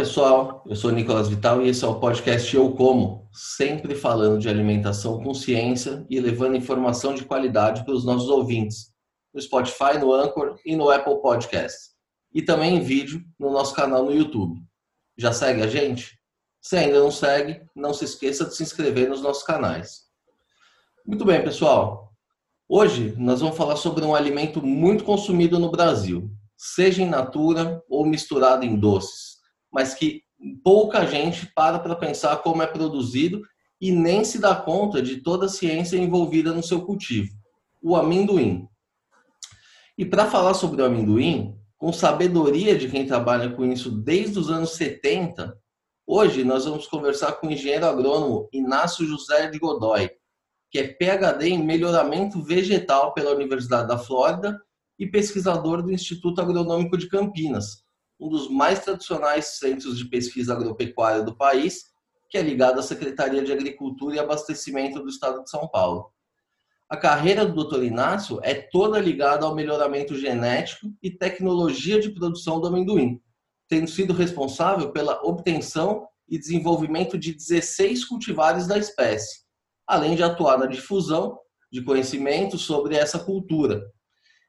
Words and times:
pessoal. 0.00 0.64
Eu 0.66 0.74
sou 0.74 0.90
Nicolas 0.90 1.28
Vital 1.28 1.60
e 1.60 1.68
esse 1.68 1.84
é 1.84 1.86
o 1.86 2.00
podcast 2.00 2.56
Eu 2.56 2.72
Como, 2.72 3.28
sempre 3.34 3.94
falando 3.94 4.40
de 4.40 4.48
alimentação 4.48 5.22
com 5.22 5.34
ciência 5.34 6.06
e 6.08 6.18
levando 6.18 6.56
informação 6.56 7.14
de 7.14 7.22
qualidade 7.22 7.84
para 7.84 7.92
os 7.92 8.02
nossos 8.02 8.30
ouvintes, 8.30 8.94
no 9.34 9.42
Spotify, 9.42 9.98
no 10.00 10.14
Anchor 10.14 10.58
e 10.64 10.74
no 10.74 10.88
Apple 10.88 11.20
Podcasts. 11.20 11.90
E 12.32 12.40
também 12.40 12.76
em 12.76 12.80
vídeo 12.80 13.22
no 13.38 13.52
nosso 13.52 13.74
canal 13.74 14.02
no 14.02 14.10
YouTube. 14.10 14.58
Já 15.18 15.34
segue 15.34 15.60
a 15.60 15.66
gente? 15.66 16.18
Se 16.62 16.78
ainda 16.78 16.98
não 16.98 17.10
segue, 17.10 17.60
não 17.76 17.92
se 17.92 18.06
esqueça 18.06 18.46
de 18.46 18.56
se 18.56 18.62
inscrever 18.62 19.06
nos 19.06 19.20
nossos 19.20 19.42
canais. 19.42 20.04
Muito 21.06 21.26
bem, 21.26 21.44
pessoal. 21.44 22.10
Hoje 22.66 23.14
nós 23.18 23.42
vamos 23.42 23.54
falar 23.54 23.76
sobre 23.76 24.02
um 24.02 24.14
alimento 24.14 24.62
muito 24.62 25.04
consumido 25.04 25.58
no 25.58 25.70
Brasil, 25.70 26.30
seja 26.56 27.02
in 27.02 27.10
natura 27.10 27.82
ou 27.86 28.06
misturado 28.06 28.64
em 28.64 28.74
doces 28.74 29.29
mas 29.72 29.94
que 29.94 30.22
pouca 30.62 31.06
gente 31.06 31.46
para 31.54 31.78
para 31.78 31.94
pensar 31.94 32.38
como 32.38 32.62
é 32.62 32.66
produzido 32.66 33.42
e 33.80 33.92
nem 33.92 34.24
se 34.24 34.38
dá 34.38 34.54
conta 34.54 35.00
de 35.00 35.22
toda 35.22 35.46
a 35.46 35.48
ciência 35.48 35.96
envolvida 35.96 36.52
no 36.52 36.62
seu 36.62 36.82
cultivo, 36.84 37.32
o 37.82 37.96
amendoim. 37.96 38.68
E 39.96 40.04
para 40.04 40.30
falar 40.30 40.54
sobre 40.54 40.82
o 40.82 40.84
amendoim, 40.84 41.56
com 41.78 41.92
sabedoria 41.92 42.76
de 42.76 42.88
quem 42.88 43.06
trabalha 43.06 43.50
com 43.50 43.64
isso 43.64 43.90
desde 43.90 44.38
os 44.38 44.50
anos 44.50 44.72
70, 44.72 45.56
hoje 46.06 46.44
nós 46.44 46.66
vamos 46.66 46.86
conversar 46.86 47.32
com 47.32 47.46
o 47.46 47.50
engenheiro 47.50 47.86
agrônomo 47.86 48.48
Inácio 48.52 49.06
José 49.06 49.48
de 49.48 49.58
Godoy, 49.58 50.10
que 50.70 50.78
é 50.78 50.88
PhD 50.88 51.48
em 51.48 51.64
melhoramento 51.64 52.42
vegetal 52.42 53.14
pela 53.14 53.34
Universidade 53.34 53.88
da 53.88 53.98
Flórida 53.98 54.60
e 54.98 55.06
pesquisador 55.06 55.82
do 55.82 55.90
Instituto 55.90 56.40
Agronômico 56.40 56.98
de 56.98 57.08
Campinas, 57.08 57.82
um 58.20 58.28
dos 58.28 58.48
mais 58.48 58.80
tradicionais 58.80 59.58
centros 59.58 59.96
de 59.96 60.04
pesquisa 60.04 60.52
agropecuária 60.52 61.22
do 61.22 61.34
país, 61.34 61.86
que 62.28 62.36
é 62.36 62.42
ligado 62.42 62.78
à 62.78 62.82
Secretaria 62.82 63.42
de 63.42 63.52
Agricultura 63.52 64.14
e 64.14 64.18
Abastecimento 64.18 65.00
do 65.00 65.08
Estado 65.08 65.42
de 65.42 65.50
São 65.50 65.66
Paulo. 65.66 66.12
A 66.88 66.96
carreira 66.96 67.46
do 67.46 67.64
Dr. 67.64 67.84
Inácio 67.84 68.38
é 68.42 68.54
toda 68.54 69.00
ligada 69.00 69.46
ao 69.46 69.54
melhoramento 69.54 70.14
genético 70.14 70.92
e 71.02 71.10
tecnologia 71.10 71.98
de 71.98 72.10
produção 72.10 72.60
do 72.60 72.66
amendoim, 72.66 73.20
tendo 73.68 73.88
sido 73.88 74.12
responsável 74.12 74.92
pela 74.92 75.20
obtenção 75.22 76.06
e 76.28 76.38
desenvolvimento 76.38 77.16
de 77.16 77.32
16 77.32 78.04
cultivares 78.04 78.66
da 78.66 78.76
espécie, 78.76 79.40
além 79.86 80.14
de 80.14 80.22
atuar 80.22 80.58
na 80.58 80.66
difusão 80.66 81.38
de 81.72 81.82
conhecimento 81.82 82.58
sobre 82.58 82.96
essa 82.96 83.18
cultura. 83.18 83.82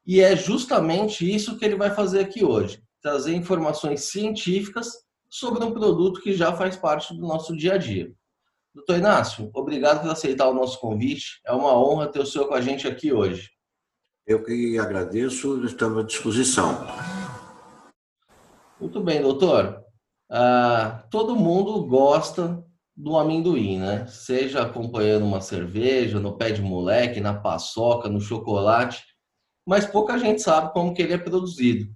E 0.04 0.20
é 0.20 0.36
justamente 0.36 1.28
isso 1.28 1.56
que 1.56 1.64
ele 1.64 1.76
vai 1.76 1.94
fazer 1.94 2.20
aqui 2.20 2.44
hoje 2.44 2.82
trazer 3.02 3.34
informações 3.34 4.04
científicas 4.04 4.92
sobre 5.28 5.64
um 5.64 5.72
produto 5.72 6.20
que 6.20 6.32
já 6.32 6.52
faz 6.52 6.76
parte 6.76 7.14
do 7.14 7.26
nosso 7.26 7.56
dia 7.56 7.74
a 7.74 7.78
dia. 7.78 8.12
Doutor 8.74 8.96
Inácio, 8.96 9.50
obrigado 9.52 10.02
por 10.02 10.10
aceitar 10.10 10.48
o 10.48 10.54
nosso 10.54 10.78
convite. 10.80 11.40
É 11.44 11.52
uma 11.52 11.76
honra 11.76 12.08
ter 12.08 12.20
o 12.20 12.26
senhor 12.26 12.48
com 12.48 12.54
a 12.54 12.60
gente 12.60 12.86
aqui 12.86 13.12
hoje. 13.12 13.50
Eu 14.26 14.42
que 14.44 14.78
agradeço, 14.78 15.64
estamos 15.64 15.98
à 15.98 16.06
disposição. 16.06 16.86
Muito 18.80 19.00
bem, 19.00 19.20
doutor. 19.20 19.82
Ah, 20.30 21.04
todo 21.10 21.36
mundo 21.36 21.84
gosta 21.84 22.64
do 22.96 23.16
amendoim, 23.16 23.78
né? 23.78 24.06
Seja 24.06 24.62
acompanhando 24.62 25.24
uma 25.24 25.40
cerveja, 25.40 26.20
no 26.20 26.36
pé 26.36 26.50
de 26.50 26.62
moleque, 26.62 27.20
na 27.20 27.34
paçoca, 27.34 28.08
no 28.08 28.20
chocolate, 28.20 29.04
mas 29.66 29.86
pouca 29.86 30.18
gente 30.18 30.40
sabe 30.40 30.72
como 30.72 30.94
que 30.94 31.02
ele 31.02 31.14
é 31.14 31.18
produzido. 31.18 31.92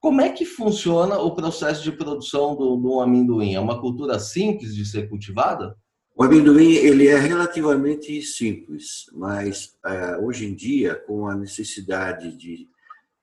Como 0.00 0.20
é 0.20 0.30
que 0.30 0.44
funciona 0.44 1.18
o 1.18 1.34
processo 1.34 1.82
de 1.82 1.90
produção 1.90 2.54
do, 2.54 2.76
do 2.76 3.00
amendoim? 3.00 3.54
É 3.54 3.60
uma 3.60 3.80
cultura 3.80 4.18
simples 4.18 4.74
de 4.74 4.86
ser 4.86 5.08
cultivada? 5.08 5.76
O 6.14 6.22
amendoim 6.22 6.72
ele 6.72 7.08
é 7.08 7.16
relativamente 7.16 8.20
simples, 8.22 9.06
mas 9.12 9.76
é, 9.84 10.16
hoje 10.18 10.46
em 10.46 10.54
dia, 10.54 10.94
com 10.94 11.28
a 11.28 11.34
necessidade 11.34 12.36
de, 12.36 12.68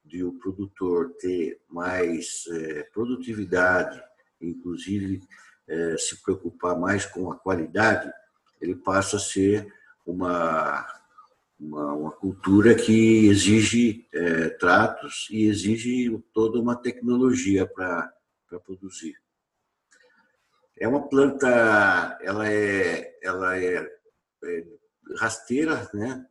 de 0.03 0.23
o 0.23 0.33
produtor 0.33 1.13
ter 1.19 1.59
mais 1.69 2.43
é, 2.51 2.83
produtividade, 2.93 4.01
inclusive 4.41 5.21
é, 5.67 5.97
se 5.97 6.21
preocupar 6.23 6.79
mais 6.79 7.05
com 7.05 7.31
a 7.31 7.37
qualidade, 7.37 8.11
ele 8.61 8.75
passa 8.75 9.17
a 9.17 9.19
ser 9.19 9.67
uma 10.05 10.85
uma, 11.59 11.93
uma 11.93 12.11
cultura 12.11 12.75
que 12.75 13.27
exige 13.27 14.07
é, 14.13 14.49
tratos 14.49 15.27
e 15.31 15.45
exige 15.45 16.11
toda 16.33 16.59
uma 16.59 16.75
tecnologia 16.75 17.65
para 17.65 18.11
produzir. 18.65 19.15
É 20.77 20.87
uma 20.87 21.07
planta, 21.07 22.17
ela 22.21 22.51
é, 22.51 23.17
ela 23.23 23.57
é, 23.57 23.89
é 24.43 24.65
rasteira, 25.17 25.89
né? 25.93 26.25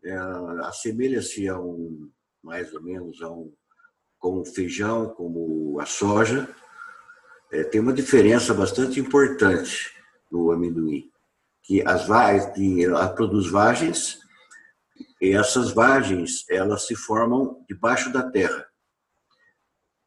Assemelha-se 0.65 1.49
a 1.49 1.59
um, 1.59 2.11
mais 2.43 2.73
ou 2.75 2.83
menos 2.83 3.23
a 3.23 3.31
um, 3.31 3.53
como 4.19 4.43
o 4.43 4.45
feijão, 4.45 5.09
como 5.11 5.81
a 5.81 5.87
soja. 5.87 6.49
É, 7.51 7.65
tem 7.65 7.81
uma 7.81 7.93
diferença 7.93 8.53
bastante 8.53 9.01
importante 9.01 9.95
no 10.31 10.51
amendoim, 10.51 11.11
que 11.63 11.81
as 11.87 12.07
que 12.55 12.85
ela 12.85 13.09
produz 13.09 13.47
vagens 13.47 14.24
e 15.25 15.35
essas 15.35 15.73
vagens, 15.73 16.45
elas 16.51 16.87
se 16.87 16.95
formam 16.95 17.65
debaixo 17.67 18.13
da 18.13 18.31
terra. 18.31 18.67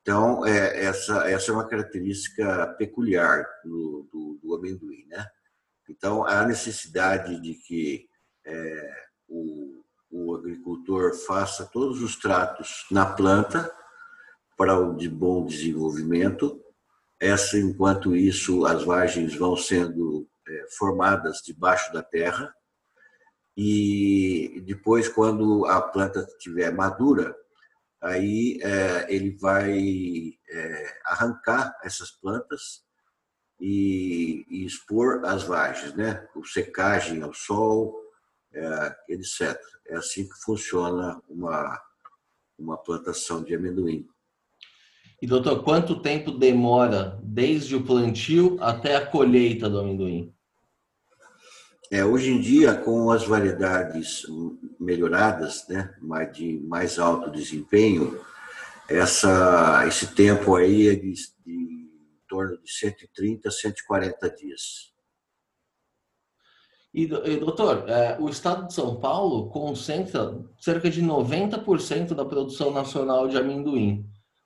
Então, 0.01 0.45
é, 0.45 0.85
essa, 0.85 1.27
essa 1.29 1.51
é 1.51 1.53
uma 1.53 1.67
característica 1.67 2.67
peculiar 2.77 3.43
do, 3.63 4.07
do, 4.11 4.39
do 4.41 4.55
amendoim, 4.55 5.05
né? 5.07 5.25
Então, 5.89 6.23
há 6.23 6.45
necessidade 6.45 7.41
de 7.41 7.55
que 7.55 8.07
é, 8.45 8.93
o, 9.27 9.83
o 10.11 10.35
agricultor 10.35 11.15
faça 11.15 11.65
todos 11.65 12.01
os 12.01 12.15
tratos 12.15 12.85
na 12.91 13.05
planta 13.05 13.73
para 14.55 14.79
o 14.79 14.95
de 14.95 15.09
bom 15.09 15.45
desenvolvimento. 15.45 16.61
Essa, 17.19 17.57
enquanto 17.57 18.15
isso, 18.15 18.67
as 18.67 18.83
vagens 18.83 19.35
vão 19.35 19.57
sendo 19.57 20.29
é, 20.47 20.65
formadas 20.77 21.41
debaixo 21.43 21.91
da 21.91 22.03
terra 22.03 22.53
e 23.57 24.61
depois, 24.67 25.09
quando 25.09 25.65
a 25.65 25.81
planta 25.81 26.19
estiver 26.19 26.71
madura, 26.71 27.35
aí 27.99 28.59
é, 28.61 29.11
ele 29.11 29.35
vai 29.35 30.37
é, 30.47 30.99
arrancar 31.05 31.75
essas 31.83 32.11
plantas 32.11 32.83
e, 33.59 34.45
e, 34.47 34.63
expor 34.63 35.25
as 35.25 35.41
vagens, 35.41 35.95
né? 35.95 36.27
O 36.35 36.45
secagem 36.45 37.23
ao 37.23 37.33
sol, 37.33 37.99
é, 38.53 38.95
etc. 39.09 39.59
É 39.87 39.95
assim 39.95 40.29
que 40.29 40.35
funciona 40.43 41.19
uma, 41.27 41.81
uma 42.59 42.77
plantação 42.77 43.43
de 43.43 43.55
amendoim. 43.55 44.07
E 45.19 45.25
doutor, 45.25 45.63
quanto 45.63 45.99
tempo 45.99 46.29
demora 46.29 47.19
desde 47.23 47.75
o 47.75 47.83
plantio 47.83 48.55
até 48.61 48.95
a 48.95 49.07
colheita 49.07 49.67
do 49.67 49.79
amendoim? 49.79 50.31
É, 51.89 52.03
hoje 52.03 52.31
em 52.31 52.41
dia, 52.41 52.75
com 52.75 53.09
as 53.11 53.25
variedades 53.25 54.25
melhoradas, 54.79 55.65
né, 55.69 55.95
de 56.33 56.59
mais 56.59 56.99
alto 56.99 57.31
desempenho, 57.31 58.19
essa, 58.89 59.85
esse 59.87 60.13
tempo 60.13 60.55
aí 60.55 60.87
é 60.87 60.95
de, 60.95 61.13
de 61.13 61.51
em 61.51 62.27
torno 62.27 62.61
de 62.61 62.69
130 62.71 63.47
a 63.47 63.51
140 63.51 64.29
dias. 64.31 64.93
E, 66.93 67.05
doutor, 67.05 67.87
é, 67.87 68.17
o 68.19 68.27
estado 68.27 68.67
de 68.67 68.73
São 68.73 68.99
Paulo 68.99 69.49
concentra 69.49 70.37
cerca 70.59 70.89
de 70.89 71.01
90% 71.01 72.13
da 72.13 72.25
produção 72.25 72.71
nacional 72.71 73.27
de 73.27 73.37
amendoim. 73.37 74.03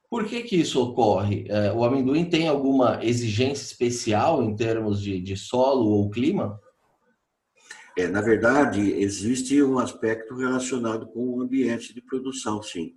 Por 0.10 0.26
que, 0.26 0.44
que 0.44 0.58
isso 0.58 0.84
ocorre? 0.84 1.46
É, 1.48 1.72
o 1.72 1.84
amendoim 1.86 2.26
tem 2.26 2.48
alguma 2.50 3.04
exigência 3.04 3.64
especial 3.64 4.44
em 4.44 4.56
termos 4.56 5.02
de, 5.02 5.22
de 5.22 5.38
solo 5.38 5.90
ou 5.90 6.10
clima? 6.10 6.60
É, 7.98 8.08
na 8.08 8.22
verdade, 8.22 8.80
existe 9.02 9.62
um 9.62 9.78
aspecto 9.78 10.36
relacionado 10.36 11.08
com 11.08 11.30
o 11.30 11.42
ambiente 11.42 11.94
de 11.94 12.02
produção, 12.02 12.62
sim. 12.62 12.96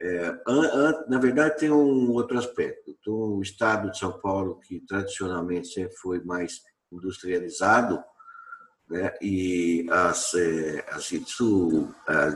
É, 0.00 0.28
an, 0.48 0.60
an, 0.62 1.04
na 1.08 1.18
verdade, 1.18 1.58
tem 1.58 1.70
um 1.70 2.10
outro 2.10 2.38
aspecto. 2.38 2.90
Então, 2.90 3.14
o 3.14 3.42
estado 3.42 3.90
de 3.90 3.98
São 3.98 4.12
Paulo, 4.20 4.58
que 4.60 4.80
tradicionalmente 4.80 5.68
sempre 5.68 5.94
foi 5.96 6.20
mais 6.24 6.60
industrializado, 6.90 8.02
né, 8.88 9.14
e 9.22 9.86
as, 9.90 10.34
é, 10.34 10.84
as, 10.90 11.12
isso, 11.12 11.88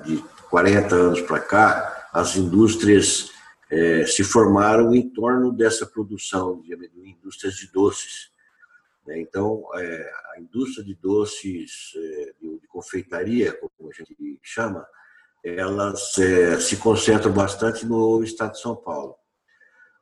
de 0.04 0.22
40 0.48 0.94
anos 0.94 1.20
para 1.22 1.40
cá, 1.40 2.08
as 2.12 2.36
indústrias 2.36 3.30
é, 3.70 4.06
se 4.06 4.22
formaram 4.22 4.94
em 4.94 5.08
torno 5.10 5.52
dessa 5.52 5.84
produção 5.84 6.60
de 6.60 6.72
amendoim, 6.72 7.10
indústrias 7.10 7.56
de 7.56 7.70
doces. 7.72 8.30
Né? 9.06 9.20
Então, 9.20 9.64
é, 9.74 10.12
a 10.34 10.40
indústria 10.40 10.84
de 10.84 10.94
doces, 10.94 11.92
é, 11.96 12.34
de 12.40 12.66
confeitaria, 12.68 13.52
como 13.54 13.90
a 13.90 13.94
gente 13.94 14.16
chama, 14.42 14.86
elas 15.44 16.18
é, 16.18 16.58
se 16.58 16.76
concentram 16.76 17.32
bastante 17.32 17.86
no 17.86 18.22
estado 18.22 18.52
de 18.52 18.60
São 18.60 18.74
Paulo. 18.74 19.16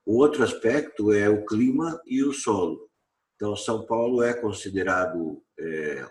O 0.06 0.18
outro 0.18 0.42
aspecto 0.42 1.12
é 1.12 1.28
o 1.28 1.44
clima 1.44 2.00
e 2.06 2.22
o 2.22 2.32
solo. 2.32 2.88
Então, 3.36 3.56
São 3.56 3.84
Paulo 3.84 4.22
é 4.22 4.32
considerado 4.32 5.42
é, 5.58 6.06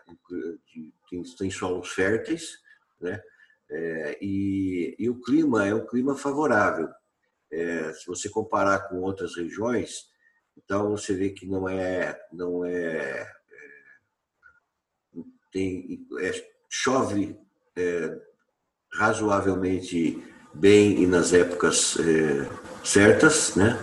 tem, 1.10 1.24
tem 1.38 1.51
solos 1.51 1.89
férteis, 1.89 2.57
né? 3.00 3.22
É, 3.69 4.18
e, 4.22 4.96
e, 5.00 5.10
o 5.10 5.19
clima 5.22 5.66
é 5.66 5.74
um 5.74 5.86
clima 5.86 6.16
favorável. 6.16 6.89
É, 7.51 7.92
se 7.94 8.06
você 8.06 8.30
comparar 8.30 8.88
com 8.88 9.01
outras 9.01 9.36
regiões, 9.36 10.12
então 10.58 10.92
você 10.92 11.14
vê 11.14 11.30
que 11.30 11.46
não 11.46 11.68
é, 11.68 12.20
não 12.32 12.66
é, 12.66 13.22
é 13.22 13.28
tem, 15.52 16.08
é, 16.20 16.52
chove 16.70 17.38
é, 17.76 18.20
razoavelmente 18.94 20.24
bem 20.54 21.02
e 21.02 21.08
nas 21.08 21.34
épocas 21.34 21.98
é, 22.00 22.86
certas, 22.86 23.56
né? 23.56 23.78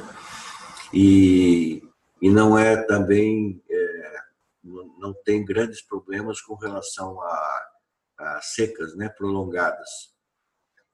E, 0.92 1.82
e 2.20 2.30
não 2.30 2.58
é 2.58 2.76
também 2.84 3.62
não 5.00 5.14
tem 5.14 5.44
grandes 5.44 5.82
problemas 5.82 6.40
com 6.40 6.54
relação 6.54 7.20
a, 7.20 7.70
a 8.18 8.40
secas, 8.42 8.94
né, 8.94 9.08
prolongadas. 9.08 9.88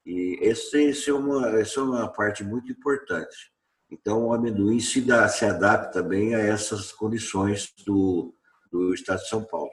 E 0.04 0.38
esse, 0.40 0.78
esse 0.84 1.10
é 1.10 1.12
uma, 1.12 1.48
essa 1.58 1.80
é 1.80 1.82
uma 1.82 2.12
parte 2.12 2.44
muito 2.44 2.70
importante. 2.70 3.52
Então, 3.90 4.26
o 4.26 4.32
amendoim 4.32 4.80
se, 4.80 5.00
dá, 5.00 5.28
se 5.28 5.44
adapta 5.44 6.02
bem 6.02 6.34
a 6.34 6.40
essas 6.40 6.90
condições 6.90 7.72
do, 7.86 8.34
do 8.70 8.92
estado 8.92 9.20
de 9.20 9.28
São 9.28 9.44
Paulo. 9.44 9.70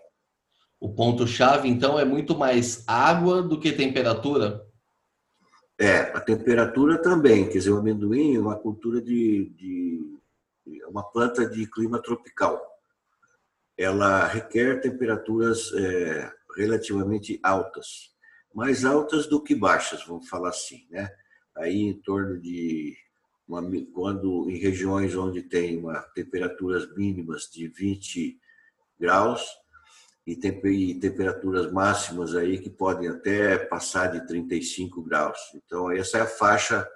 O 0.79 0.93
ponto-chave, 0.93 1.67
então, 1.67 1.99
é 1.99 2.05
muito 2.05 2.37
mais 2.37 2.83
água 2.87 3.41
do 3.41 3.59
que 3.59 3.71
temperatura? 3.71 4.65
É, 5.79 5.99
a 6.15 6.19
temperatura 6.19 7.01
também. 7.01 7.45
Quer 7.45 7.57
dizer, 7.57 7.71
o 7.71 7.79
amendoim 7.79 8.35
é 8.35 8.39
uma 8.39 8.55
cultura 8.55 9.01
de, 9.01 9.49
de 9.55 10.19
é 10.81 10.87
uma 10.87 11.03
planta 11.03 11.45
de 11.45 11.65
clima 11.69 12.01
tropical. 12.01 12.61
Ela 13.77 14.27
requer 14.27 14.79
temperaturas 14.81 15.73
é, 15.73 16.31
relativamente 16.55 17.39
altas, 17.41 18.13
mais 18.53 18.85
altas 18.85 19.27
do 19.27 19.41
que 19.41 19.55
baixas, 19.55 20.05
vamos 20.05 20.29
falar 20.29 20.49
assim, 20.49 20.87
né? 20.91 21.09
Aí 21.57 21.81
em 21.81 21.93
torno 22.01 22.39
de 22.39 22.95
uma, 23.47 23.61
quando 23.93 24.49
em 24.49 24.57
regiões 24.57 25.15
onde 25.15 25.43
tem 25.43 25.77
uma, 25.77 26.01
temperaturas 26.13 26.93
mínimas 26.95 27.49
de 27.51 27.67
20 27.67 28.39
graus 28.99 29.45
e, 30.25 30.33
e 30.33 30.99
temperaturas 30.99 31.71
máximas 31.71 32.35
aí 32.35 32.57
que 32.59 32.69
podem 32.69 33.09
até 33.09 33.57
passar 33.57 34.07
de 34.07 34.25
35 34.25 35.01
graus. 35.03 35.39
Então 35.55 35.91
essa 35.91 36.17
é 36.17 36.21
a 36.21 36.27
faixa 36.27 36.87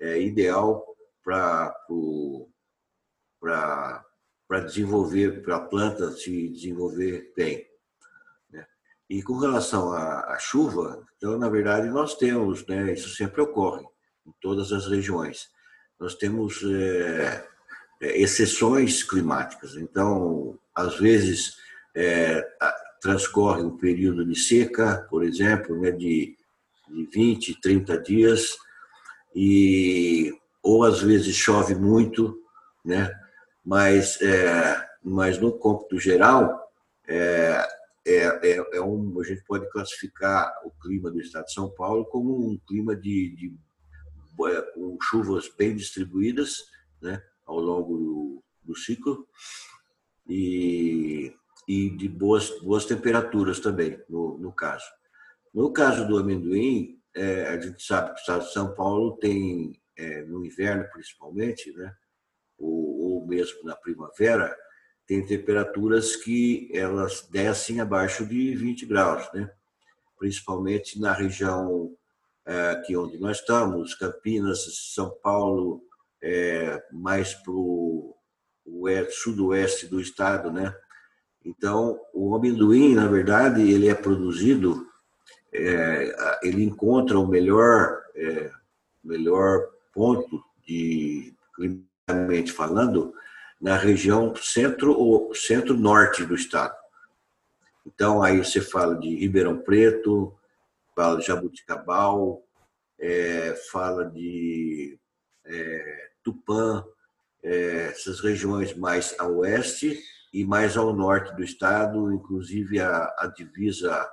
é, 0.00 0.20
ideal 0.20 0.84
para 1.22 1.74
para 4.48 4.60
desenvolver, 4.60 5.42
para 5.42 5.56
a 5.56 5.60
planta 5.60 6.10
se 6.12 6.48
desenvolver 6.48 7.32
bem. 7.36 7.66
E 9.08 9.22
com 9.22 9.38
relação 9.38 9.92
à, 9.92 10.36
chuva, 10.38 11.06
então, 11.16 11.38
na 11.38 11.48
verdade, 11.48 11.88
nós 11.88 12.16
temos, 12.16 12.66
né, 12.66 12.92
isso 12.92 13.08
sempre 13.10 13.40
ocorre 13.40 13.84
em 14.26 14.32
todas 14.40 14.72
as 14.72 14.88
regiões, 14.88 15.48
nós 15.98 16.14
temos 16.14 16.62
é, 16.64 17.46
exceções 18.00 19.02
climáticas. 19.02 19.76
Então, 19.76 20.58
às 20.74 20.98
vezes, 20.98 21.56
é, 21.94 22.46
transcorre 23.00 23.62
um 23.62 23.76
período 23.76 24.24
de 24.24 24.38
seca, 24.38 25.06
por 25.08 25.22
exemplo, 25.22 25.80
né, 25.80 25.90
de, 25.90 26.36
de 26.88 27.06
20, 27.06 27.60
30 27.60 27.98
dias, 27.98 28.56
e, 29.34 30.32
ou 30.62 30.84
às 30.84 31.00
vezes 31.00 31.34
chove 31.34 31.74
muito, 31.74 32.38
né, 32.84 33.10
mas, 33.64 34.20
é, 34.20 34.86
mas 35.02 35.38
no 35.38 35.52
cômputo 35.52 35.98
geral, 35.98 36.70
é, 37.08 37.66
é, 38.06 38.22
é, 38.24 38.76
é, 38.76 38.80
um, 38.80 39.20
a 39.20 39.24
gente 39.24 39.42
pode 39.44 39.68
classificar 39.70 40.52
o 40.64 40.70
clima 40.80 41.10
do 41.10 41.20
estado 41.20 41.46
de 41.46 41.52
São 41.52 41.68
Paulo 41.70 42.04
como 42.04 42.36
um 42.36 42.58
clima 42.66 42.94
de, 42.94 43.34
de 43.34 43.46
é, 43.46 43.56
com 44.74 44.98
chuvas 45.00 45.48
bem 45.56 45.74
distribuídas 45.74 46.56
né, 47.00 47.22
ao 47.44 47.58
longo 47.58 47.96
do, 47.96 48.44
do 48.62 48.76
ciclo 48.76 49.26
e, 50.28 51.34
e 51.66 51.90
de 51.90 52.08
boas, 52.08 52.50
boas 52.60 52.84
temperaturas 52.84 53.60
também, 53.60 54.00
no, 54.08 54.38
no 54.38 54.52
caso. 54.52 54.86
No 55.54 55.72
caso 55.72 56.06
do 56.06 56.18
amendoim, 56.18 57.00
é, 57.14 57.46
a 57.48 57.60
gente 57.60 57.82
sabe 57.82 58.08
que 58.08 58.16
o 58.16 58.20
estado 58.20 58.44
de 58.44 58.52
São 58.52 58.74
Paulo 58.74 59.16
tem, 59.16 59.80
é, 59.96 60.22
no 60.24 60.44
inverno 60.44 60.84
principalmente, 60.92 61.72
né, 61.72 61.94
ou, 62.58 63.20
ou 63.20 63.26
mesmo 63.26 63.62
na 63.64 63.74
primavera, 63.74 64.54
tem 65.06 65.24
temperaturas 65.24 66.16
que 66.16 66.68
elas 66.74 67.28
descem 67.30 67.80
abaixo 67.80 68.26
de 68.26 68.54
20 68.56 68.86
graus, 68.86 69.32
né? 69.32 69.48
principalmente 70.18 70.98
na 70.98 71.12
região 71.12 71.95
é, 72.46 72.70
aqui 72.70 72.96
onde 72.96 73.18
nós 73.18 73.40
estamos, 73.40 73.94
Campinas, 73.94 74.92
São 74.94 75.10
Paulo, 75.22 75.82
é, 76.22 76.82
mais 76.92 77.34
para 77.34 77.52
o 77.52 78.16
sudoeste 79.10 79.86
do 79.86 80.00
estado, 80.00 80.50
né? 80.50 80.74
Então, 81.44 82.00
o 82.12 82.34
amendoim, 82.34 82.94
na 82.94 83.06
verdade, 83.06 83.62
ele 83.62 83.88
é 83.88 83.94
produzido, 83.94 84.86
é, 85.52 86.38
ele 86.42 86.64
encontra 86.64 87.18
o 87.18 87.26
melhor, 87.26 88.02
é, 88.14 88.50
melhor 89.02 89.68
ponto 89.92 90.42
de 90.66 91.32
climaticamente 91.54 92.52
falando 92.52 93.14
na 93.60 93.76
região 93.76 94.34
centro 94.36 94.92
ou 94.92 95.34
centro-norte 95.34 96.24
do 96.24 96.34
estado. 96.34 96.76
Então, 97.86 98.22
aí 98.22 98.38
você 98.38 98.60
fala 98.60 98.96
de 98.96 99.14
Ribeirão 99.14 99.58
Preto, 99.58 100.36
fala 100.96 101.18
de 101.18 101.26
Jabuticabal, 101.26 102.42
é, 102.98 103.54
fala 103.70 104.06
de 104.06 104.98
é, 105.44 106.10
Tupã, 106.24 106.82
é, 107.42 107.88
essas 107.88 108.20
regiões 108.20 108.74
mais 108.74 109.14
a 109.18 109.28
oeste 109.28 110.02
e 110.32 110.42
mais 110.44 110.74
ao 110.74 110.94
norte 110.94 111.36
do 111.36 111.44
estado, 111.44 112.10
inclusive 112.12 112.80
a, 112.80 113.14
a 113.18 113.26
divisa 113.36 114.10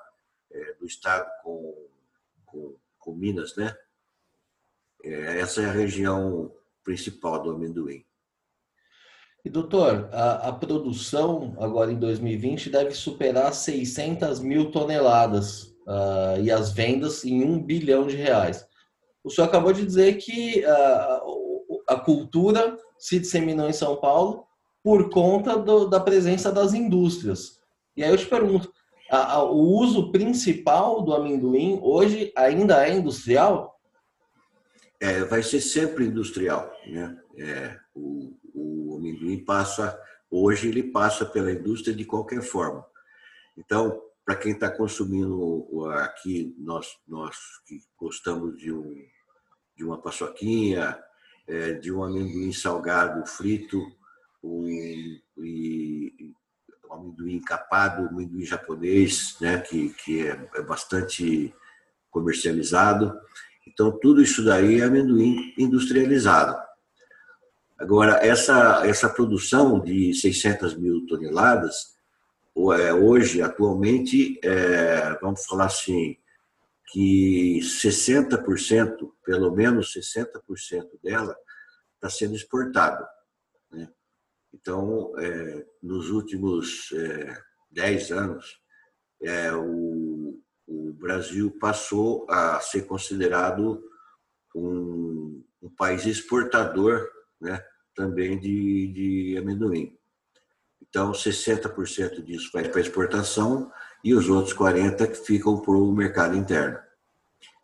é, 0.52 0.74
do 0.74 0.86
estado 0.86 1.28
com, 1.42 1.88
com, 2.46 2.76
com 3.00 3.16
Minas, 3.16 3.56
né? 3.56 3.74
É, 5.02 5.40
essa 5.40 5.62
é 5.62 5.66
a 5.66 5.72
região 5.72 6.54
principal 6.84 7.42
do 7.42 7.52
amendoim. 7.52 8.06
E 9.44 9.50
doutor, 9.50 10.10
a, 10.14 10.50
a, 10.50 10.54
produção 10.54 11.56
agora 11.60 11.92
em 11.92 12.00
2020 12.00 12.70
deve 12.70 12.92
superar 12.92 13.54
600 13.54 14.40
mil 14.40 14.72
toneladas 14.72 15.73
uh, 15.88 16.42
e 16.42 16.52
as 16.52 16.72
vendas 16.72 17.24
em 17.24 17.44
um 17.44 17.62
bilhão 17.62 18.08
de 18.08 18.16
reais. 18.16 18.66
O 19.24 19.30
senhor 19.30 19.48
acabou 19.48 19.72
de 19.72 19.86
dizer 19.86 20.18
que 20.18 20.64
uh, 20.66 21.84
a 21.88 21.96
cultura 21.98 22.78
se 22.98 23.20
disseminou 23.20 23.70
em 23.70 23.74
São 23.74 23.96
Paulo 23.96 24.46
por 24.84 25.10
conta 25.10 25.58
do, 25.58 25.88
da 25.88 26.00
presença 26.00 26.52
das 26.52 26.74
indústrias. 26.74 27.62
E 27.96 28.04
aí 28.04 28.10
eu 28.10 28.18
te 28.18 28.26
pergunto, 28.26 28.72
a, 29.10 29.34
a, 29.34 29.44
o 29.44 29.58
uso 29.78 30.12
principal 30.12 31.02
do 31.02 31.14
amendoim 31.14 31.80
hoje 31.82 32.34
ainda 32.36 32.86
é 32.86 32.94
industrial? 32.94 33.80
É, 35.00 35.24
vai 35.24 35.44
ser 35.44 35.62
sempre 35.62 36.06
industrial, 36.06 36.72
né? 36.88 37.18
É, 37.38 37.78
o, 37.94 38.34
o 38.54 38.96
amendoim 38.98 39.44
passa, 39.44 40.00
hoje 40.30 40.68
ele 40.70 40.84
passa 40.84 41.26
pela 41.26 41.52
indústria 41.52 41.96
de 41.96 42.06
qualquer 42.06 42.42
forma. 42.42 42.86
Então, 43.58 44.02
para 44.26 44.36
quem 44.36 44.54
está 44.54 44.70
consumindo 44.70 45.86
aqui, 45.92 46.56
nós, 46.58 46.88
nós 47.08 47.36
que 47.66 47.82
gostamos 47.98 48.58
de, 48.58 48.72
um, 48.72 48.96
de 49.76 49.84
uma 49.84 50.02
paçoquinha, 50.02 50.98
é, 51.48 51.74
de 51.74 51.92
um 51.92 52.04
amendoim 52.04 52.54
salgado 52.54 53.26
frito, 53.26 53.82
um, 54.42 54.68
e, 54.68 56.34
um 56.90 56.94
amendoim 56.94 57.36
encapado, 57.36 58.08
amendoim 58.08 58.46
japonês, 58.46 59.38
né, 59.42 59.60
que, 59.60 59.90
que 59.90 60.26
é, 60.26 60.50
é 60.56 60.62
bastante 60.62 61.54
comercializado. 62.10 63.14
Então, 63.68 63.98
tudo 64.00 64.22
isso 64.22 64.44
daí 64.44 64.80
é 64.80 64.86
amendoim 64.86 65.54
industrializado. 65.58 66.56
Agora, 67.78 68.26
essa, 68.26 68.86
essa 68.88 69.10
produção 69.10 69.82
de 69.82 70.14
600 70.14 70.78
mil 70.78 71.06
toneladas, 71.08 71.94
hoje, 72.56 73.42
atualmente, 73.42 74.40
é, 74.44 75.18
vamos 75.20 75.46
falar 75.46 75.66
assim, 75.66 76.18
que 76.92 77.60
60%, 77.62 79.12
pelo 79.26 79.52
menos 79.52 79.94
60% 79.94 81.02
dela, 81.02 81.36
está 81.96 82.10
sendo 82.10 82.36
exportado. 82.36 83.04
Né? 83.72 83.90
Então, 84.54 85.12
é, 85.18 85.66
nos 85.82 86.12
últimos 86.12 86.92
é, 86.94 87.42
10 87.72 88.12
anos, 88.12 88.60
é, 89.24 89.52
o, 89.54 90.40
o 90.68 90.94
Brasil 90.94 91.58
passou 91.60 92.28
a 92.30 92.60
ser 92.60 92.86
considerado 92.86 93.82
um, 94.56 95.44
um 95.62 95.70
país 95.76 96.06
exportador 96.06 97.10
né, 97.42 97.64
também 97.96 98.40
de, 98.40 98.88
de 98.94 99.38
amendoim. 99.38 99.98
Então, 100.94 101.12
60% 101.12 102.22
disso 102.22 102.52
vai 102.54 102.70
para 102.70 102.80
exportação 102.80 103.72
e 104.04 104.14
os 104.14 104.30
outros 104.30 104.56
40% 104.56 105.08
que 105.08 105.26
ficam 105.26 105.60
para 105.60 105.74
o 105.74 105.92
mercado 105.92 106.38
interno. 106.38 106.78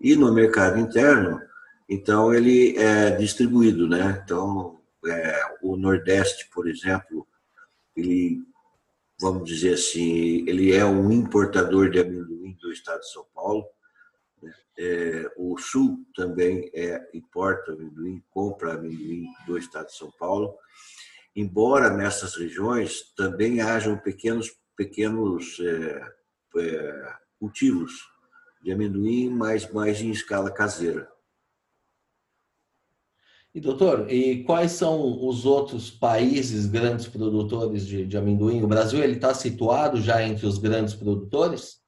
E 0.02 0.16
no 0.16 0.34
mercado 0.34 0.80
interno, 0.80 1.40
então, 1.88 2.34
ele 2.34 2.76
é 2.76 3.12
distribuído, 3.12 3.88
né? 3.88 4.20
Então, 4.26 4.82
é, 5.06 5.42
o 5.62 5.78
Nordeste, 5.78 6.50
por 6.52 6.68
exemplo, 6.68 7.28
ele, 7.96 8.42
vamos 9.22 9.48
dizer 9.48 9.76
assim, 9.76 10.44
ele 10.50 10.74
é 10.74 10.84
um 10.84 11.12
importador 11.12 11.92
de 11.92 12.00
amendoim 12.00 12.58
do 12.60 12.72
estado 12.72 13.02
de 13.02 13.12
São 13.12 13.28
Paulo. 13.32 13.64
Né? 14.42 14.52
É, 14.76 15.32
o 15.38 15.56
Sul 15.60 16.04
também 16.16 16.72
é, 16.74 17.08
importa 17.14 17.74
amendoim, 17.74 18.24
compra 18.32 18.74
amendoim 18.74 19.28
do 19.46 19.56
estado 19.56 19.86
de 19.86 19.96
São 19.96 20.10
Paulo 20.18 20.58
embora 21.40 21.90
nessas 21.90 22.36
regiões 22.36 23.14
também 23.16 23.62
hajam 23.62 23.98
pequenos, 23.98 24.52
pequenos 24.76 25.58
é, 25.60 26.12
é, 26.58 27.14
cultivos 27.40 27.94
de 28.62 28.72
amendoim, 28.72 29.30
mas 29.30 29.72
mais 29.72 30.02
em 30.02 30.12
escala 30.12 30.52
caseira. 30.52 31.10
E 33.56 33.60
doutor, 33.60 34.12
e 34.12 34.44
quais 34.44 34.74
são 34.74 35.28
os 35.28 35.46
outros 35.46 35.90
países 35.90 36.66
grandes 36.66 37.08
produtores 37.08 37.88
de, 37.88 38.06
de 38.06 38.18
amendoim? 38.18 38.62
O 38.62 38.68
Brasil 38.68 39.02
ele 39.02 39.16
está 39.16 39.34
situado 39.34 40.00
já 40.02 40.22
entre 40.22 40.46
os 40.46 40.58
grandes 40.58 40.94
produtores? 40.94 41.80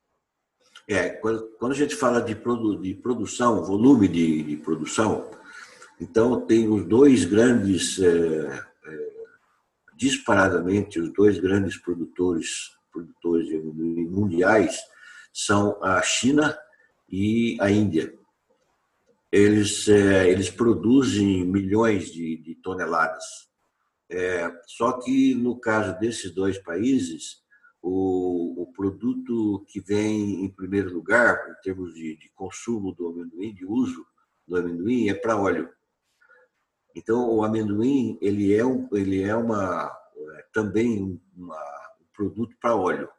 É, 0.88 1.10
quando, 1.10 1.48
quando 1.60 1.72
a 1.74 1.75
gente 1.75 1.96
fala 1.96 2.22
de, 2.22 2.34
produ, 2.36 2.81
de 2.81 2.96
produção, 2.96 3.63
volume 3.63 4.08
de, 4.08 4.43
de, 4.43 4.58
produção, 4.58 5.29
então 6.00 6.41
tem 6.41 6.67
os 6.67 6.84
dois 6.86 7.25
grandes 7.25 8.00
é, 8.00 8.71
disparadamente 10.01 11.00
os 11.00 11.13
dois 11.13 11.38
grandes 11.38 11.77
produtores 11.77 12.72
produtores 12.91 13.48
mundiais 14.10 14.79
são 15.31 15.81
a 15.81 16.01
China 16.01 16.58
e 17.08 17.55
a 17.62 17.70
Índia. 17.70 18.12
Eles 19.31 19.88
é, 19.88 20.27
eles 20.29 20.50
produzem 20.50 21.46
milhões 21.46 22.12
de, 22.12 22.36
de 22.38 22.55
toneladas. 22.55 23.24
É, 24.10 24.51
só 24.65 24.93
que 24.93 25.36
no 25.36 25.58
caso 25.60 25.98
desses 26.00 26.34
dois 26.34 26.58
países 26.58 27.38
o, 27.81 28.63
o, 28.63 28.74
produto 28.74 29.63
que 29.70 29.79
vem 29.79 30.43
em 30.43 30.50
primeiro 30.50 30.91
lugar 30.91 31.38
em 31.50 31.62
termos 31.62 31.93
de, 31.93 32.17
de 32.17 32.29
consumo 32.36 32.91
do 32.93 33.08
amendoim, 33.08 33.53
de 33.53 33.65
uso 33.65 34.05
do 34.48 34.58
amendoim, 34.58 35.10
é 35.10 35.13
para 35.13 35.38
óleo. 35.38 35.70
Então, 36.96 37.30
o 37.30 37.44
amendoim 37.44 38.18
ele 38.22 38.54
é, 38.56 38.66
um, 38.66 38.88
ele 38.92 39.22
é 39.22 39.36
uma, 39.36 39.92
é, 40.16 40.46
também 40.54 41.22
uma, 41.36 41.56
um 42.02 42.06
produto 42.14 42.56
para 42.60 42.76
óleo. 42.76 43.10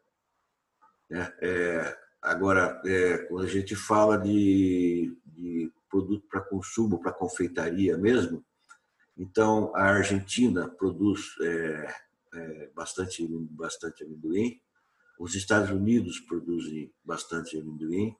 Né? 1.08 1.32
É, 1.40 1.98
agora, 2.20 2.80
é, 2.84 3.18
quando 3.28 3.44
a 3.44 3.48
gente 3.48 3.74
fala 3.74 4.18
de, 4.18 5.16
de 5.26 5.72
produto 5.90 6.26
para 6.28 6.40
consumo, 6.40 7.00
para 7.00 7.12
confeitaria 7.12 7.96
mesmo, 7.96 8.44
então 9.16 9.74
a 9.74 9.82
Argentina 9.82 10.68
produz 10.68 11.34
é, 11.42 11.94
é, 12.34 12.70
bastante, 12.74 13.26
bastante 13.50 14.04
amendoim, 14.04 14.60
os 15.18 15.34
Estados 15.34 15.70
Unidos 15.70 16.18
produzem 16.20 16.92
bastante 17.04 17.58
amendoim, 17.58 18.16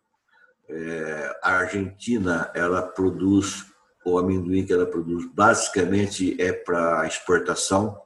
é, 0.69 1.41
a 1.43 1.53
Argentina 1.59 2.51
ela 2.55 2.83
produz 2.83 3.72
o 4.05 4.19
amendoim 4.19 4.65
que 4.65 4.73
ela 4.73 4.87
produz 4.87 5.27
basicamente 5.33 6.41
é 6.41 6.53
para 6.53 7.07
exportação. 7.07 8.01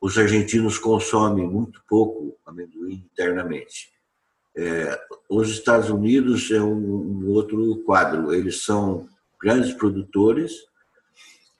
Os 0.00 0.18
argentinos 0.18 0.78
consomem 0.78 1.46
muito 1.46 1.82
pouco 1.88 2.36
amendoim 2.44 3.04
internamente. 3.12 3.92
É, 4.54 5.00
os 5.28 5.48
Estados 5.50 5.88
Unidos 5.88 6.50
é 6.50 6.60
um, 6.60 6.74
um, 6.74 7.30
outro 7.30 7.82
quadro. 7.84 8.34
Eles 8.34 8.62
são 8.64 9.08
grandes 9.40 9.72
produtores, 9.72 10.52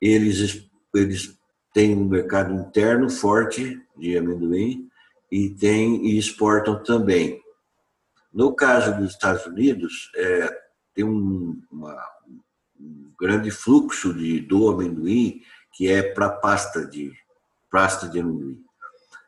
eles, 0.00 0.68
eles 0.94 1.38
têm 1.72 1.96
um 1.96 2.04
mercado 2.04 2.52
interno 2.52 3.08
forte 3.08 3.80
de 3.96 4.16
amendoim 4.16 4.88
e, 5.30 5.48
tem, 5.50 6.06
e 6.06 6.18
exportam 6.18 6.82
também. 6.82 7.40
No 8.32 8.54
caso 8.54 8.96
dos 8.96 9.12
Estados 9.12 9.46
Unidos, 9.46 10.10
é, 10.16 10.62
tem 10.94 11.04
um, 11.04 11.60
uma, 11.70 11.94
um 11.94 12.11
grande 13.22 13.52
fluxo 13.52 14.12
de, 14.12 14.40
do 14.40 14.68
amendoim 14.68 15.40
que 15.72 15.88
é 15.88 16.02
para 16.02 16.28
pasta 16.28 16.84
de 16.84 17.12
pasta 17.70 18.08
de 18.08 18.18
amendoim. 18.18 18.60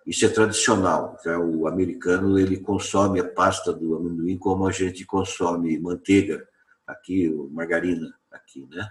Isso 0.04 0.26
é 0.26 0.28
tradicional. 0.28 1.16
Tá? 1.22 1.38
O 1.38 1.68
americano 1.68 2.38
ele 2.38 2.58
consome 2.58 3.20
a 3.20 3.24
pasta 3.24 3.72
do 3.72 3.94
amendoim 3.94 4.36
como 4.36 4.66
a 4.66 4.72
gente 4.72 5.06
consome 5.06 5.78
manteiga 5.78 6.46
aqui, 6.84 7.30
margarina 7.52 8.12
aqui, 8.32 8.66
né? 8.68 8.90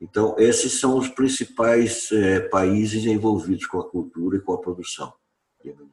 Então 0.00 0.34
esses 0.38 0.80
são 0.80 0.96
os 0.98 1.08
principais 1.08 2.10
é, 2.10 2.40
países 2.40 3.04
envolvidos 3.04 3.66
com 3.66 3.78
a 3.78 3.88
cultura 3.88 4.38
e 4.38 4.40
com 4.40 4.54
a 4.54 4.58
produção 4.58 5.12
de 5.62 5.70
amendoim. 5.70 5.90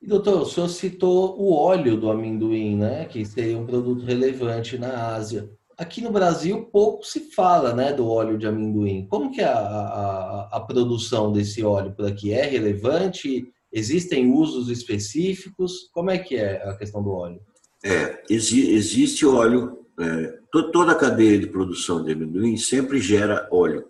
E, 0.00 0.06
doutor, 0.06 0.42
o 0.42 0.46
senhor 0.46 0.68
citou 0.68 1.38
o 1.38 1.52
óleo 1.52 1.96
do 1.96 2.10
amendoim, 2.10 2.76
né? 2.76 3.04
Que 3.04 3.24
seria 3.24 3.58
um 3.58 3.66
produto 3.66 4.04
relevante 4.04 4.78
na 4.78 5.14
Ásia. 5.14 5.50
Aqui 5.78 6.00
no 6.00 6.10
Brasil 6.10 6.64
pouco 6.66 7.04
se 7.04 7.32
fala 7.32 7.74
né, 7.74 7.92
do 7.92 8.06
óleo 8.08 8.38
de 8.38 8.46
amendoim. 8.46 9.06
Como 9.06 9.30
que 9.30 9.40
é 9.40 9.44
a, 9.44 9.58
a, 9.58 10.48
a 10.52 10.60
produção 10.60 11.32
desse 11.32 11.64
óleo 11.64 11.92
por 11.92 12.06
aqui? 12.06 12.32
É 12.32 12.44
relevante? 12.44 13.46
Existem 13.72 14.30
usos 14.30 14.68
específicos? 14.68 15.88
Como 15.92 16.10
é 16.10 16.18
que 16.18 16.36
é 16.36 16.62
a 16.68 16.76
questão 16.76 17.02
do 17.02 17.10
óleo? 17.10 17.40
É, 17.84 18.22
existe 18.30 19.26
óleo, 19.26 19.84
é, 19.98 20.38
toda 20.72 20.92
a 20.92 20.96
cadeia 20.96 21.38
de 21.38 21.48
produção 21.48 22.04
de 22.04 22.12
amendoim 22.12 22.56
sempre 22.56 23.00
gera 23.00 23.48
óleo, 23.50 23.84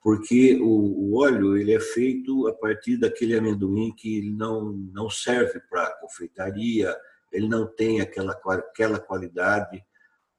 porque 0.00 0.56
o, 0.60 0.68
o, 0.68 1.18
óleo 1.18 1.56
ele 1.56 1.72
é 1.72 1.80
feito 1.80 2.46
a 2.46 2.52
partir 2.52 2.96
daquele 2.98 3.36
amendoim 3.36 3.92
que 3.96 4.30
não, 4.30 4.72
não 4.92 5.10
serve 5.10 5.60
para 5.68 5.98
confeitaria, 6.00 6.94
ele 7.32 7.48
não 7.48 7.66
tem 7.66 8.00
aquela, 8.00 8.38
aquela 8.46 9.00
qualidade 9.00 9.82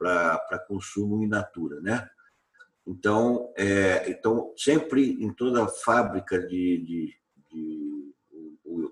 para 0.03 0.59
consumo 0.67 1.23
in 1.23 1.27
natura, 1.27 1.79
né? 1.81 2.07
Então, 2.85 3.53
é, 3.57 4.09
então, 4.09 4.53
sempre 4.57 5.11
em 5.23 5.33
toda 5.33 5.67
fábrica 5.67 6.37
de, 6.39 6.77
de, 6.83 7.15
de, 7.49 8.13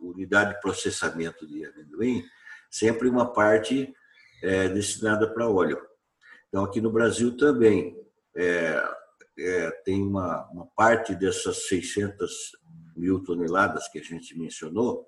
unidade 0.01 0.53
de 0.53 0.62
processamento 0.62 1.46
de 1.46 1.65
amendoim, 1.65 2.24
sempre 2.70 3.10
uma 3.10 3.32
parte 3.34 3.94
é, 4.41 4.70
destinada 4.70 5.32
para 5.34 5.50
óleo. 5.50 5.80
Então, 6.48 6.63
aqui 6.63 6.80
no 6.80 6.91
Brasil 6.91 7.36
também 7.36 7.98
é, 8.36 8.82
é, 9.38 9.72
tem 9.84 10.01
uma, 10.01 10.48
uma 10.51 10.68
parte 10.68 11.13
dessas 11.15 11.68
600 11.68 12.32
mil 12.96 13.24
toneladas 13.24 13.88
que 13.89 14.00
a 14.00 14.03
gente 14.03 14.38
mencionou, 14.38 15.08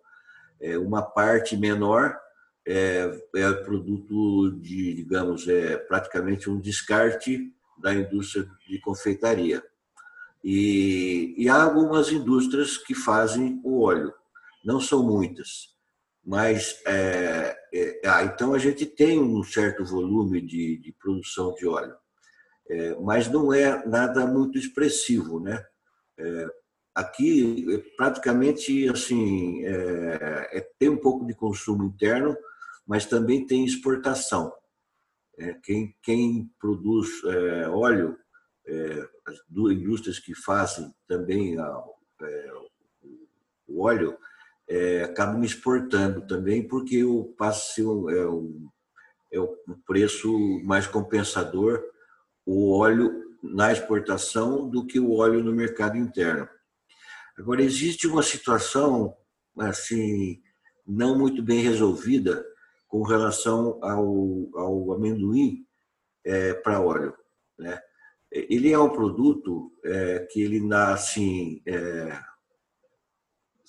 é, 0.59 0.77
uma 0.77 1.01
parte 1.01 1.55
menor 1.55 2.17
é, 2.65 3.21
é 3.35 3.53
produto 3.53 4.51
de, 4.59 4.93
digamos, 4.93 5.47
é 5.47 5.77
praticamente 5.77 6.49
um 6.49 6.59
descarte 6.59 7.53
da 7.77 7.93
indústria 7.93 8.47
de 8.67 8.79
confeitaria. 8.79 9.63
E, 10.43 11.33
e 11.37 11.47
há 11.49 11.61
algumas 11.61 12.11
indústrias 12.11 12.77
que 12.77 12.93
fazem 12.93 13.61
o 13.63 13.81
óleo, 13.81 14.13
não 14.63 14.79
são 14.79 15.03
muitas, 15.03 15.73
mas 16.25 16.81
é, 16.85 17.57
é, 17.73 18.01
ah, 18.05 18.23
então 18.23 18.53
a 18.53 18.57
gente 18.57 18.85
tem 18.85 19.19
um 19.19 19.43
certo 19.43 19.83
volume 19.83 20.41
de, 20.41 20.77
de 20.77 20.91
produção 20.93 21.53
de 21.53 21.67
óleo, 21.67 21.95
é, 22.69 22.95
mas 22.95 23.29
não 23.29 23.53
é 23.53 23.85
nada 23.85 24.25
muito 24.25 24.57
expressivo, 24.57 25.39
né? 25.39 25.63
É, 26.17 26.47
aqui 26.95 27.65
praticamente 27.97 28.87
assim 28.87 29.65
é, 29.65 30.49
é, 30.53 30.69
tem 30.77 30.89
um 30.89 30.97
pouco 30.97 31.25
de 31.25 31.33
consumo 31.33 31.83
interno, 31.85 32.37
mas 32.85 33.05
também 33.05 33.45
tem 33.45 33.65
exportação. 33.65 34.53
É, 35.37 35.53
quem, 35.63 35.95
quem 36.01 36.51
produz 36.59 37.09
é, 37.25 37.69
óleo, 37.69 38.17
é, 38.65 39.09
as 39.27 39.39
duas 39.47 39.75
indústrias 39.75 40.19
que 40.19 40.35
fazem 40.35 40.93
também 41.07 41.57
a, 41.57 41.83
é, 42.21 42.51
o 43.67 43.81
óleo, 43.81 44.17
é, 44.67 45.03
acabam 45.03 45.43
exportando 45.43 46.25
também, 46.27 46.67
porque 46.67 47.03
o 47.03 47.25
passe 47.37 47.81
é 47.81 47.85
o, 47.85 48.71
é 49.31 49.39
o 49.39 49.57
preço 49.85 50.31
mais 50.63 50.87
compensador 50.87 51.83
o 52.45 52.77
óleo 52.77 53.23
na 53.41 53.71
exportação 53.71 54.69
do 54.69 54.85
que 54.85 54.99
o 54.99 55.13
óleo 55.13 55.43
no 55.43 55.53
mercado 55.53 55.97
interno. 55.97 56.47
Agora, 57.37 57.63
existe 57.63 58.07
uma 58.07 58.23
situação 58.23 59.15
assim 59.57 60.41
não 60.85 61.17
muito 61.17 61.41
bem 61.41 61.59
resolvida 61.59 62.45
com 62.93 63.01
relação 63.01 63.79
ao, 63.81 64.49
ao 64.53 64.93
amendoim 64.93 65.65
é, 66.23 66.53
para 66.53 66.79
óleo. 66.79 67.17
Né? 67.57 67.81
ele 68.31 68.71
é 68.71 68.77
um 68.77 68.89
produto 68.89 69.71
é, 69.83 70.27
que 70.29 70.39
ele 70.39 70.59
nasce, 70.59 71.63
é, 71.65 72.19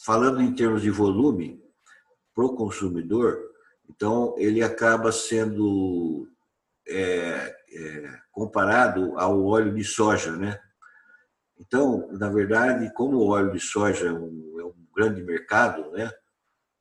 falando 0.04 0.42
em 0.42 0.54
termos 0.54 0.82
de 0.82 0.90
volume, 0.90 1.58
para 2.34 2.44
o 2.44 2.54
consumidor, 2.54 3.40
então 3.88 4.34
ele 4.36 4.62
acaba 4.62 5.10
sendo 5.10 6.28
é, 6.86 7.56
é, 7.72 8.18
comparado 8.30 9.18
ao 9.18 9.42
óleo 9.42 9.74
de 9.74 9.84
soja, 9.84 10.32
né? 10.36 10.60
Então, 11.58 12.10
na 12.12 12.28
verdade, 12.28 12.92
como 12.92 13.16
o 13.16 13.28
óleo 13.28 13.52
de 13.52 13.60
soja 13.60 14.08
é 14.08 14.12
um, 14.12 14.60
é 14.60 14.64
um 14.64 14.74
grande 14.94 15.22
mercado, 15.22 15.90
né, 15.92 16.12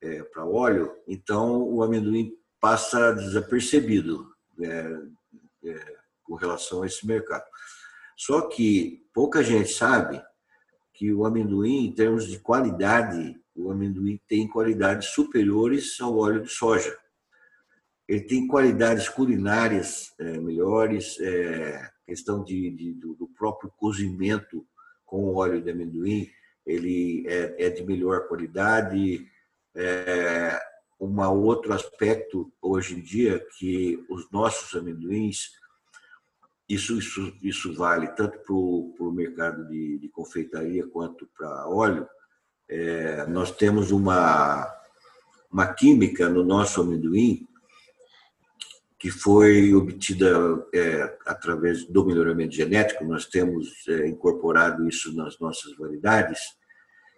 é, 0.04 0.22
para 0.24 0.46
óleo, 0.46 0.94
então 1.08 1.64
o 1.64 1.82
amendoim 1.82 2.38
passa 2.60 3.14
desapercebido 3.14 4.28
né, 4.58 5.02
é, 5.64 5.96
com 6.24 6.36
relação 6.36 6.84
a 6.84 6.86
esse 6.86 7.08
mercado. 7.08 7.46
Só 8.18 8.42
que 8.42 9.06
pouca 9.14 9.42
gente 9.42 9.70
sabe 9.70 10.22
que 10.94 11.12
o 11.12 11.26
amendoim, 11.26 11.86
em 11.86 11.92
termos 11.92 12.28
de 12.28 12.38
qualidade, 12.40 13.40
o 13.56 13.72
amendoim 13.72 14.20
tem 14.28 14.48
qualidades 14.48 15.10
superiores 15.10 16.00
ao 16.00 16.18
óleo 16.18 16.44
de 16.44 16.50
soja. 16.50 16.96
Ele 18.08 18.22
tem 18.22 18.48
qualidades 18.48 19.08
culinárias 19.08 20.14
é, 20.20 20.38
melhores, 20.38 21.20
é, 21.20 21.90
questão 22.06 22.44
de, 22.44 22.70
de, 22.72 22.94
do 22.94 23.28
próprio 23.38 23.72
cozimento 23.78 24.66
com 25.06 25.34
óleo 25.34 25.62
de 25.62 25.72
amendoim, 25.72 26.30
ele 26.66 27.26
é, 27.28 27.66
é 27.66 27.70
de 27.70 27.84
melhor 27.84 28.28
qualidade. 28.28 29.28
É, 29.76 30.60
um 31.00 31.20
outro 31.22 31.74
aspecto 31.74 32.52
hoje 32.62 32.96
em 32.96 33.02
dia 33.02 33.46
que 33.58 34.04
os 34.10 34.30
nossos 34.32 34.74
amendoins 34.76 35.52
isso, 36.68 36.98
isso, 36.98 37.34
isso 37.42 37.74
vale 37.74 38.08
tanto 38.08 38.40
para 38.40 38.54
o 38.54 39.12
mercado 39.12 39.68
de, 39.68 40.00
de, 40.00 40.10
confeitaria 40.10 40.88
quanto 40.88 41.28
para 41.38 41.68
óleo. 41.68 42.08
É, 42.70 43.28
nós 43.28 43.52
temos 43.52 43.92
uma, 43.92 44.66
uma 45.52 45.74
química 45.74 46.30
no 46.30 46.44
nosso 46.44 46.82
amendoim 46.82 47.48
que 48.98 49.12
foi 49.12 49.74
obtida 49.74 50.34
é, 50.74 51.18
através 51.26 51.86
do 51.86 52.06
melhoramento 52.06 52.56
genético. 52.56 53.04
Nós 53.04 53.26
temos 53.26 53.86
é, 53.90 54.08
incorporado 54.08 54.88
isso 54.88 55.14
nas 55.14 55.38
nossas 55.40 55.76
variedades, 55.76 56.40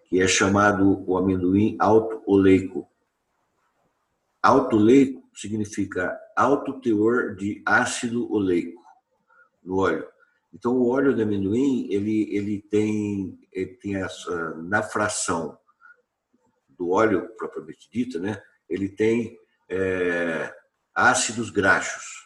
que 0.08 0.22
é 0.22 0.28
chamado 0.28 1.04
o 1.08 1.18
amendoim 1.18 1.76
alto-oleico. 1.80 2.88
Alto-oleico 4.42 5.24
significa 5.34 6.18
alto 6.36 6.80
teor 6.80 7.36
de 7.36 7.62
ácido 7.66 8.32
oleico 8.32 8.82
no 9.64 9.78
óleo. 9.78 10.08
Então, 10.54 10.74
o 10.74 10.88
óleo 10.88 11.14
de 11.14 11.22
amendoim, 11.22 11.88
ele, 11.90 12.34
ele 12.34 12.62
tem, 12.62 13.38
ele 13.52 13.74
tem 13.76 13.96
essa, 13.96 14.56
na 14.56 14.82
fração 14.82 15.58
do 16.70 16.92
óleo 16.92 17.30
propriamente 17.38 17.90
dito, 17.92 18.20
né? 18.20 18.42
ele 18.70 18.88
tem 18.88 19.38
é, 19.70 20.54
ácidos 20.94 21.50
graxos. 21.50 22.26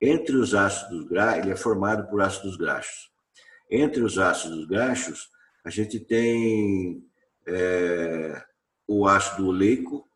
Entre 0.00 0.36
os 0.36 0.54
ácidos 0.54 1.06
graxos, 1.06 1.42
ele 1.42 1.52
é 1.52 1.56
formado 1.56 2.08
por 2.08 2.20
ácidos 2.20 2.56
graxos. 2.56 3.10
Entre 3.70 4.02
os 4.02 4.18
ácidos 4.18 4.66
graxos, 4.66 5.28
a 5.66 5.70
gente 5.70 5.98
tem 5.98 7.04
é, 7.44 8.40
o 8.86 9.04
ácido 9.04 9.48
oleico, 9.48 10.08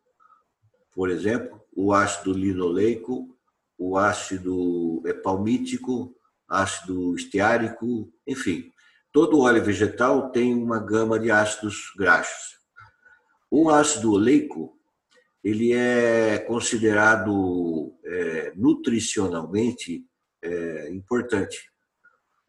por 0.93 1.09
exemplo, 1.09 1.61
o 1.75 1.91
ácido 1.91 2.31
linoleico, 2.31 3.37
o 3.77 3.97
ácido 3.97 5.03
palmítico, 5.21 6.15
ácido 6.47 7.13
esteárico, 7.17 8.09
enfim. 8.25 8.71
Todo 9.11 9.41
óleo 9.41 9.61
vegetal 9.61 10.31
tem 10.31 10.55
uma 10.55 10.79
gama 10.79 11.19
de 11.19 11.29
ácidos 11.29 11.91
graxos. 11.97 12.57
O 13.49 13.69
ácido 13.69 14.13
oleico, 14.13 14.79
ele 15.43 15.73
é 15.73 16.39
considerado 16.39 17.93
é, 18.05 18.53
nutricionalmente 18.55 20.07
é, 20.41 20.89
importante. 20.91 21.69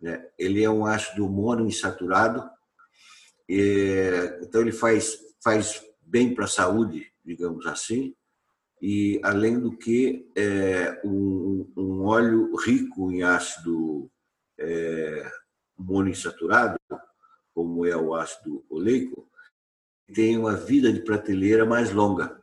Né? 0.01 0.25
Ele 0.39 0.63
é 0.63 0.71
um 0.71 0.87
ácido 0.87 1.29
monoinsaturado, 1.29 2.41
é, 2.41 2.53
então 4.43 4.61
ele 4.61 4.73
faz, 4.73 5.19
faz 5.43 5.85
bem 6.01 6.35
para 6.35 6.45
a 6.45 6.49
saúde, 6.49 7.13
digamos 7.25 7.67
assim, 7.67 8.15
e 8.81 9.21
além 9.23 9.61
do 9.61 9.77
que 9.77 10.29
é 10.37 11.01
um, 11.05 11.73
um 11.77 12.05
óleo 12.05 12.55
rico 12.57 13.13
em 13.13 13.23
ácido 13.23 14.11
é, 14.59 15.31
monoinsaturado, 15.79 16.77
como 17.55 17.87
é 17.87 17.97
o 17.97 18.15
ácido 18.15 18.65
oleico, 18.69 19.31
tem 20.13 20.37
uma 20.37 20.57
vida 20.57 20.93
de 20.93 21.01
prateleira 21.01 21.65
mais 21.65 21.93
longa. 21.93 22.41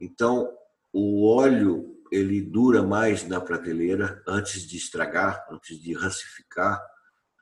Então, 0.00 0.52
o 0.92 1.26
óleo 1.26 1.96
ele 2.10 2.40
dura 2.40 2.82
mais 2.82 3.26
na 3.26 3.40
prateleira 3.40 4.22
antes 4.26 4.66
de 4.66 4.76
estragar, 4.76 5.46
antes 5.50 5.80
de 5.80 5.92
rancificar. 5.92 6.82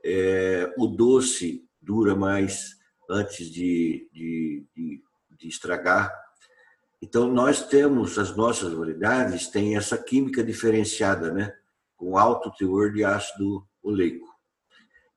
É, 0.05 0.73
o 0.77 0.87
doce 0.87 1.63
dura 1.85 2.14
mais 2.14 2.77
antes 3.09 3.51
de, 3.51 4.09
de, 4.12 4.64
de, 4.75 5.03
de 5.38 5.49
estragar. 5.49 6.12
Então, 7.03 7.31
nós 7.31 7.66
temos, 7.66 8.18
as 8.18 8.35
nossas 8.35 8.73
variedades 8.73 9.49
têm 9.49 9.77
essa 9.77 9.99
química 9.99 10.42
diferenciada, 10.42 11.33
né? 11.33 11.55
com 11.97 12.16
alto 12.18 12.51
teor 12.51 12.92
de 12.92 13.05
ácido 13.05 13.66
oleico. 13.83 14.27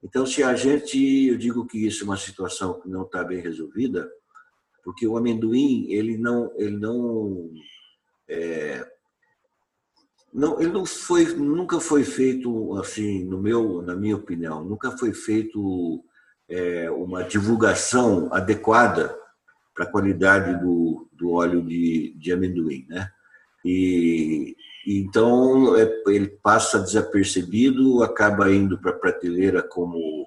Então, 0.03 0.25
se 0.25 0.43
a 0.43 0.56
gente, 0.56 1.27
eu 1.27 1.38
digo 1.38 1.65
que 1.65 1.86
isso 1.86 2.03
é 2.03 2.06
uma 2.06 2.17
situação 2.17 2.80
que 2.80 2.88
não 2.88 3.03
está 3.03 3.23
bem 3.23 3.39
resolvida, 3.39 4.10
porque 4.84 5.08
o 5.08 5.17
amendoim, 5.17 5.91
ele 5.91 6.17
não, 6.17 6.51
ele 6.56 6.77
não, 6.77 7.51
é, 8.27 8.89
não, 10.34 10.62
ele 10.62 10.71
não 10.71 10.86
foi, 10.86 11.25
nunca 11.36 11.80
foi 11.80 12.03
feito 12.03 12.75
assim, 12.77 13.25
no 13.25 13.41
meu, 13.41 13.82
na 13.82 13.95
minha 13.95 14.15
opinião, 14.15 14.63
nunca 14.63 14.97
foi 14.97 15.13
feito 15.13 16.03
é, 16.49 16.89
uma 16.91 17.23
divulgação 17.23 18.29
adequada 18.31 19.17
para 19.73 19.86
a 19.86 19.91
qualidade 19.91 20.60
do, 20.60 21.07
do 21.13 21.31
óleo 21.31 21.62
de, 21.62 22.13
de 22.17 22.31
amendoim, 22.31 22.86
né? 22.89 23.12
E, 23.63 24.55
então 24.88 25.75
é, 25.75 26.03
ele 26.07 26.27
passa 26.27 26.79
desapercebido, 26.79 28.01
acaba 28.01 28.51
indo 28.51 28.79
para 28.79 28.91
a 28.91 28.97
prateleira 28.97 29.62
como 29.62 30.25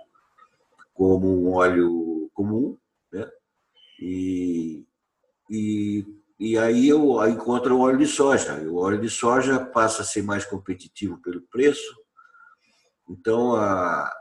como 0.93 1.27
um 1.29 1.55
óleo 1.55 2.31
comum, 2.35 2.77
né? 3.11 3.27
E, 3.99 4.85
e, 5.49 6.05
e 6.39 6.59
aí 6.59 6.89
eu 6.89 7.27
encontro 7.27 7.75
o 7.75 7.81
óleo 7.81 7.97
de 7.97 8.07
soja. 8.07 8.55
O 8.69 8.77
óleo 8.77 9.01
de 9.01 9.09
soja 9.09 9.59
passa 9.59 10.03
a 10.03 10.05
ser 10.05 10.23
mais 10.23 10.45
competitivo 10.45 11.17
pelo 11.23 11.41
preço. 11.51 11.95
Então 13.09 13.57
a, 13.57 14.13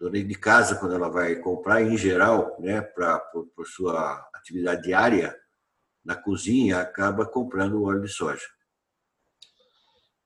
dona 0.00 0.24
de 0.24 0.34
casa, 0.34 0.76
quando 0.76 0.94
ela 0.94 1.10
vai 1.10 1.36
comprar, 1.36 1.82
em 1.82 1.96
geral, 1.96 2.56
né, 2.58 2.80
para 2.80 3.18
por 3.54 3.66
sua 3.66 4.26
atividade 4.34 4.82
diária 4.82 5.36
na 6.02 6.16
cozinha, 6.16 6.80
acaba 6.80 7.26
comprando 7.26 7.84
óleo 7.84 8.00
de 8.00 8.08
soja. 8.08 8.46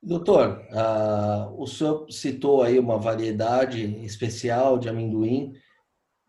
Doutor, 0.00 0.60
uh, 0.70 1.60
o 1.60 1.66
senhor 1.66 2.06
citou 2.10 2.62
aí 2.62 2.78
uma 2.78 2.98
variedade 2.98 3.82
especial 4.04 4.78
de 4.78 4.88
amendoim 4.88 5.54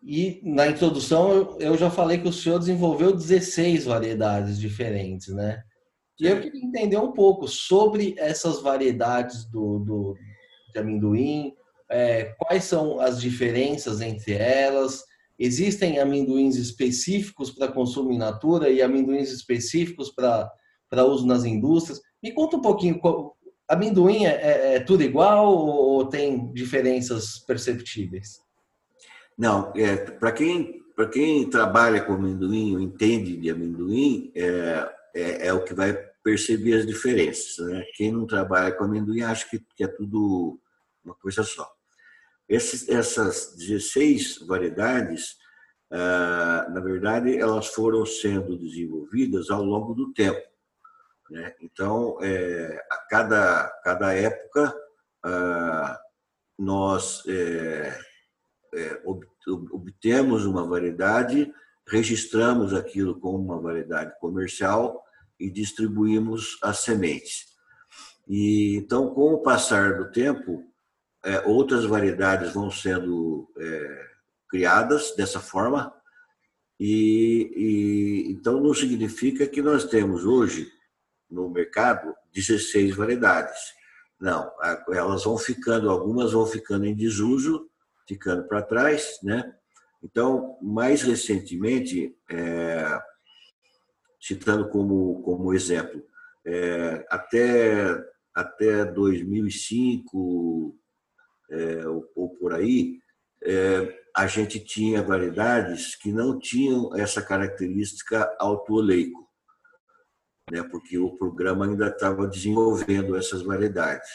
e 0.02 0.42
na 0.44 0.68
introdução 0.68 1.58
eu 1.60 1.78
já 1.78 1.92
falei 1.92 2.18
que 2.18 2.28
o 2.28 2.34
senhor 2.34 2.58
desenvolveu 2.58 3.14
16 3.14 3.86
variedades 3.86 4.60
diferentes, 4.60 5.28
né? 5.28 5.62
E 6.20 6.26
eu 6.26 6.40
queria 6.40 6.66
entender 6.66 6.98
um 6.98 7.12
pouco 7.12 7.48
sobre 7.48 8.16
essas 8.18 8.62
variedades 8.62 9.44
do, 9.46 9.80
do 9.80 10.16
de 10.74 10.80
amendoim, 10.80 11.54
é, 11.90 12.36
quais 12.38 12.64
são 12.64 13.00
as 13.00 13.22
diferenças 13.22 14.02
entre 14.02 14.34
elas? 14.34 15.04
Existem 15.38 16.00
amendoins 16.00 16.56
específicos 16.56 17.52
para 17.52 17.72
consumo 17.72 18.12
in 18.12 18.18
natura 18.18 18.70
e 18.70 18.82
amendoins 18.82 19.32
específicos 19.32 20.10
para 20.10 21.06
uso 21.06 21.28
nas 21.28 21.44
indústrias? 21.44 22.02
Me 22.24 22.32
conta 22.32 22.58
um 22.58 22.62
pouquinho, 22.62 23.00
amendoim 23.68 24.26
é, 24.26 24.30
é, 24.30 24.76
é 24.76 24.80
tudo 24.80 25.04
igual 25.04 25.54
ou 25.56 26.06
tem 26.06 26.52
diferenças 26.54 27.40
perceptíveis? 27.40 28.40
Não, 29.38 29.74
é, 29.76 29.98
para 29.98 30.32
quem, 30.32 30.82
quem 31.12 31.50
trabalha 31.50 32.02
com 32.02 32.14
amendoim 32.14 32.76
ou 32.76 32.82
entende 32.82 33.36
de 33.36 33.50
amendoim, 33.50 34.32
é, 34.34 34.90
é, 35.14 35.48
é, 35.48 35.54
o 35.54 35.64
que 35.64 35.74
vai 35.74 35.94
perceber 36.24 36.76
as 36.76 36.88
diferenças. 36.88 37.58
Né? 37.68 37.84
Quem 37.96 38.12
não 38.12 38.26
trabalha 38.26 38.72
com 38.72 38.86
amendoim 38.86 39.22
acha 39.22 39.48
que, 39.50 39.60
que 39.76 39.84
é 39.84 39.88
tudo 39.88 40.58
uma 41.04 41.14
coisa 41.16 41.44
só. 41.44 41.75
Esses, 42.48 42.88
essas 42.90 43.56
16 43.58 44.46
variedades, 44.48 45.36
ah, 45.92 46.68
na 46.70 46.80
verdade, 46.80 47.38
elas 47.38 47.68
foram 47.68 48.06
sendo 48.06 48.58
desenvolvidas 48.58 49.50
ao 49.50 49.64
longo 49.64 49.94
do 49.94 50.14
tempo. 50.14 50.42
Né? 51.30 51.54
Então, 51.62 52.18
é, 52.22 52.86
a 52.92 52.98
cada, 53.10 53.68
cada 53.84 54.14
época, 54.14 54.76
ah, 55.24 56.00
nós 56.58 57.24
é, 57.28 57.98
é, 58.76 59.02
obtemos 59.72 60.46
uma 60.46 60.66
variedade, 60.66 61.52
registramos 61.88 62.74
aquilo 62.74 63.20
como 63.20 63.38
uma 63.38 63.60
variedade 63.60 64.18
comercial 64.20 65.04
e 65.40 65.50
distribuímos 65.50 66.58
as 66.62 66.80
sementes. 66.80 67.56
E 68.28 68.76
então, 68.78 69.14
com 69.14 69.34
o 69.34 69.42
passar 69.42 69.98
do 69.98 70.12
tempo, 70.12 70.64
outras 71.46 71.86
variedades 71.86 72.54
vão 72.54 72.70
sendo 72.70 73.52
é, 73.58 74.08
criadas 74.48 75.16
dessa 75.16 75.40
forma. 75.40 75.94
E, 76.80 77.52
e, 77.56 78.32
então 78.32 78.60
não 78.62 78.74
significa 78.74 79.48
que 79.48 79.62
nós 79.62 79.86
temos 79.86 80.26
hoje 80.26 80.72
no 81.30 81.50
mercado 81.50 82.14
16 82.34 82.96
variedades. 82.96 83.74
Não, 84.20 84.52
elas 84.90 85.24
vão 85.24 85.38
ficando, 85.38 85.90
algumas 85.90 86.32
vão 86.32 86.46
ficando 86.46 86.86
em 86.86 86.96
desuso, 86.96 87.70
ficando 88.08 88.48
para 88.48 88.62
trás, 88.62 89.20
né? 89.24 89.54
Então, 90.02 90.58
mais 90.62 91.02
recentemente, 91.02 92.16
é, 92.30 93.02
citando 94.22 94.70
como, 94.70 95.22
como 95.24 95.54
exemplo, 95.54 96.04
é, 96.46 97.06
até, 97.10 97.98
até 98.34 98.86
2005 98.86 100.78
é, 101.50 101.88
ou, 101.88 102.10
ou, 102.16 102.30
por 102.38 102.54
aí, 102.54 103.00
é, 103.44 104.06
a 104.16 104.28
gente 104.28 104.60
tinha 104.60 105.04
variedades 105.04 105.96
que 105.96 106.12
não 106.12 106.40
tinham 106.40 106.96
essa 106.96 107.22
característica 107.22 108.34
autooleico, 108.40 109.30
né, 110.52 110.64
porque 110.64 110.98
o 110.98 111.18
programa 111.18 111.66
ainda 111.66 111.88
estava 111.88 112.28
desenvolvendo 112.28 113.16
essas 113.16 113.42
variedades. 113.42 114.10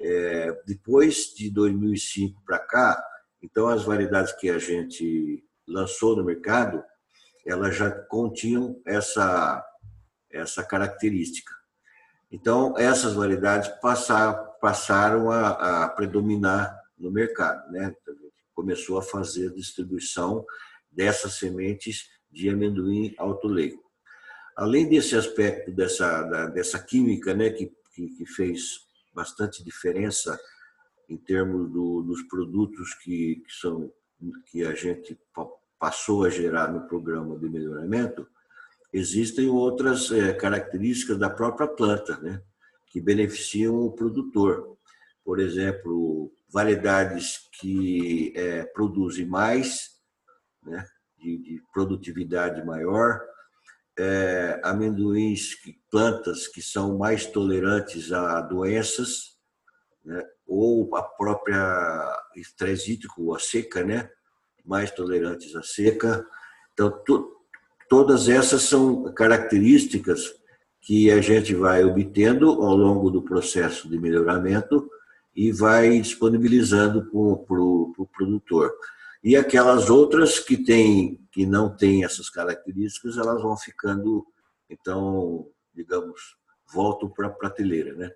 É, 0.00 0.52
depois 0.66 1.32
de 1.34 1.50
2005 1.50 2.42
para 2.44 2.58
cá, 2.58 3.02
então 3.42 3.68
as 3.68 3.84
variedades 3.84 4.32
que 4.32 4.50
a 4.50 4.58
gente 4.58 5.44
lançou 5.66 6.16
no 6.16 6.24
mercado, 6.24 6.82
elas 7.46 7.76
já 7.76 7.90
continham 7.90 8.80
essa 8.86 9.64
essa 10.32 10.64
característica. 10.64 11.52
Então 12.32 12.76
essas 12.78 13.12
variedades 13.12 13.70
passaram, 14.60 15.30
a, 15.30 15.88
predominar 15.90 16.80
no 16.98 17.10
mercado, 17.10 17.70
né? 17.70 17.94
Começou 18.54 18.98
a 18.98 19.02
fazer 19.02 19.52
distribuição 19.52 20.44
dessas 20.90 21.34
sementes 21.34 22.08
de 22.30 22.48
amendoim 22.48 23.14
alto 23.18 23.46
leigo. 23.46 23.82
Além 24.56 24.88
desse 24.88 25.14
aspecto 25.14 25.70
dessa 25.70 26.48
dessa 26.48 26.78
química, 26.78 27.34
né, 27.34 27.50
que, 27.50 27.70
que, 27.94 28.08
que 28.08 28.26
fez 28.26 28.86
bastante 29.14 29.62
diferença 29.62 30.40
em 31.08 31.18
termos 31.18 31.70
do, 31.70 32.02
dos 32.02 32.22
produtos 32.22 32.94
que, 32.94 33.42
que, 33.46 33.52
são 33.52 33.92
que 34.50 34.64
a 34.64 34.74
gente 34.74 35.18
passou 35.78 36.24
a 36.24 36.30
gerar 36.30 36.72
no 36.72 36.86
programa 36.86 37.38
de 37.38 37.48
melhoramento, 37.48 38.26
existem 38.92 39.48
outras 39.48 40.10
é, 40.10 40.32
características 40.32 41.18
da 41.18 41.30
própria 41.30 41.66
planta, 41.66 42.18
né, 42.18 42.42
que 42.86 43.00
beneficiam 43.00 43.74
o 43.76 43.92
produtor. 43.92 44.76
Por 45.24 45.40
exemplo, 45.40 46.32
variedades 46.52 47.48
que 47.60 48.32
é, 48.36 48.64
produzem 48.64 49.26
mais, 49.26 49.92
né, 50.62 50.86
de, 51.18 51.38
de 51.38 51.62
produtividade 51.72 52.64
maior, 52.64 53.20
é, 53.98 54.60
amendoins, 54.64 55.56
plantas 55.90 56.48
que 56.48 56.62
são 56.62 56.96
mais 56.96 57.26
tolerantes 57.26 58.12
a 58.12 58.40
doenças, 58.40 59.36
né? 60.04 60.22
ou 60.46 60.94
a 60.96 61.02
própria 61.02 62.14
estresse 62.36 62.92
hídrico, 62.92 63.34
a 63.34 63.38
seca, 63.38 63.84
né? 63.84 64.10
mais 64.64 64.90
tolerantes 64.90 65.54
à 65.54 65.62
seca. 65.62 66.26
Então, 66.72 67.02
todas 67.92 68.26
essas 68.26 68.62
são 68.62 69.12
características 69.12 70.34
que 70.80 71.10
a 71.10 71.20
gente 71.20 71.54
vai 71.54 71.84
obtendo 71.84 72.48
ao 72.62 72.74
longo 72.74 73.10
do 73.10 73.20
processo 73.20 73.86
de 73.86 73.98
melhoramento 73.98 74.90
e 75.36 75.52
vai 75.52 76.00
disponibilizando 76.00 77.04
para 77.04 77.60
o 77.60 77.92
pro 77.94 78.08
produtor. 78.16 78.72
E 79.22 79.36
aquelas 79.36 79.90
outras 79.90 80.38
que, 80.38 80.56
tem, 80.56 81.20
que 81.30 81.44
não 81.44 81.68
têm 81.68 82.02
essas 82.02 82.30
características, 82.30 83.18
elas 83.18 83.42
vão 83.42 83.58
ficando, 83.58 84.26
então, 84.70 85.46
digamos, 85.74 86.38
voltam 86.72 87.10
para 87.10 87.26
a 87.26 87.30
prateleira, 87.30 87.92
né? 87.92 88.10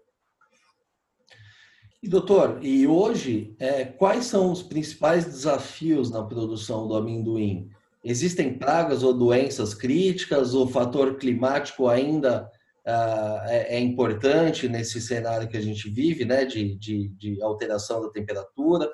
E 2.02 2.08
doutor, 2.08 2.60
e 2.62 2.86
hoje, 2.86 3.54
é, 3.58 3.84
quais 3.84 4.24
são 4.24 4.50
os 4.50 4.62
principais 4.62 5.26
desafios 5.26 6.10
na 6.10 6.24
produção 6.24 6.88
do 6.88 6.96
amendoim? 6.96 7.70
Existem 8.08 8.56
pragas 8.56 9.02
ou 9.02 9.12
doenças 9.12 9.74
críticas? 9.74 10.54
O 10.54 10.68
fator 10.68 11.16
climático 11.16 11.88
ainda 11.88 12.48
uh, 12.86 13.48
é, 13.48 13.76
é, 13.76 13.80
importante 13.80 14.68
nesse 14.68 15.00
cenário 15.00 15.48
que 15.48 15.56
a 15.56 15.60
gente 15.60 15.90
vive, 15.90 16.24
né, 16.24 16.44
de, 16.44 16.76
de, 16.76 17.08
de 17.08 17.42
alteração 17.42 18.00
da 18.00 18.10
temperatura? 18.10 18.88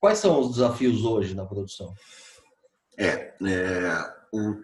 Quais 0.00 0.18
são 0.18 0.40
os 0.40 0.56
desafios 0.56 1.04
hoje 1.04 1.32
na 1.32 1.46
produção? 1.46 1.94
É, 2.98 3.32
é 3.40 4.16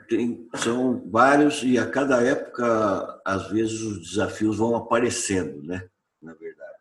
tem, 0.09 0.49
são 0.57 1.09
vários 1.09 1.63
e 1.63 1.79
a 1.79 1.89
cada 1.89 2.21
época, 2.21 3.21
às 3.25 3.49
vezes, 3.51 3.81
os 3.83 4.11
desafios 4.11 4.59
vão 4.59 4.75
aparecendo, 4.75 5.63
né? 5.63 5.89
Na 6.21 6.35
verdade. 6.35 6.73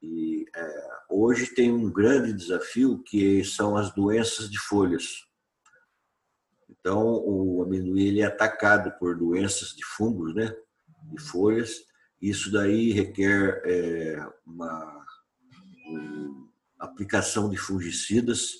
E 0.00 0.46
é, 0.54 0.88
hoje 1.10 1.52
tem 1.52 1.72
um 1.72 1.90
grande 1.90 2.32
desafio 2.32 3.02
que 3.02 3.42
são 3.44 3.76
as 3.76 3.92
doenças 3.92 4.48
de 4.48 4.58
folhas. 4.58 5.24
Então, 6.84 7.02
o 7.24 7.62
amendoim 7.62 8.02
ele 8.02 8.20
é 8.20 8.26
atacado 8.26 8.92
por 8.98 9.16
doenças 9.16 9.70
de 9.70 9.82
fungos, 9.82 10.34
né? 10.34 10.54
De 11.04 11.18
folhas. 11.18 11.82
Isso 12.20 12.52
daí 12.52 12.92
requer 12.92 13.62
é, 13.64 14.28
uma, 14.46 15.06
uma 15.86 16.50
aplicação 16.78 17.48
de 17.48 17.56
fungicidas. 17.56 18.50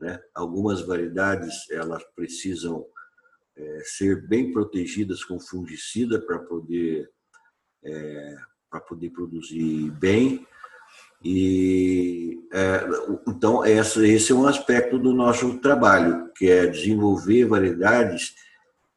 Né? 0.00 0.18
Algumas 0.34 0.80
variedades 0.80 1.70
elas 1.70 2.02
precisam 2.14 2.86
é, 3.54 3.82
ser 3.84 4.26
bem 4.26 4.54
protegidas 4.54 5.22
com 5.22 5.38
fungicida 5.38 6.18
para 6.18 6.38
poder 6.38 7.10
é, 7.84 8.36
para 8.70 8.80
poder 8.80 9.10
produzir 9.10 9.90
bem. 9.90 10.46
E 11.28 12.38
é, 12.52 12.86
então 13.26 13.64
esse 13.66 14.30
é 14.30 14.34
um 14.34 14.46
aspecto 14.46 14.96
do 14.96 15.12
nosso 15.12 15.58
trabalho, 15.58 16.32
que 16.36 16.48
é 16.48 16.68
desenvolver 16.68 17.46
variedades 17.46 18.36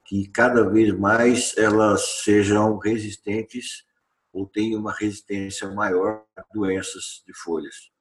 que 0.06 0.28
cada 0.28 0.70
vez 0.70 0.94
mais 0.94 1.58
elas 1.58 2.22
sejam 2.24 2.78
resistentes 2.78 3.84
ou 4.32 4.46
tenham 4.46 4.80
uma 4.80 4.94
resistência 4.94 5.68
maior 5.70 6.24
a 6.38 6.46
doenças 6.54 7.24
de 7.26 7.34
folhas. 7.34 7.92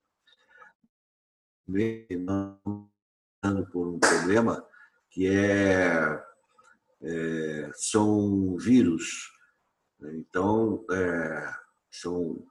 Passando 3.41 3.67
por 3.71 3.89
um 3.89 3.99
problema 3.99 4.63
que 5.11 5.27
é, 5.27 6.23
é 7.01 7.71
são 7.73 8.59
vírus. 8.59 9.31
Né? 9.99 10.17
Então, 10.17 10.85
é, 10.91 11.51
são 11.91 12.47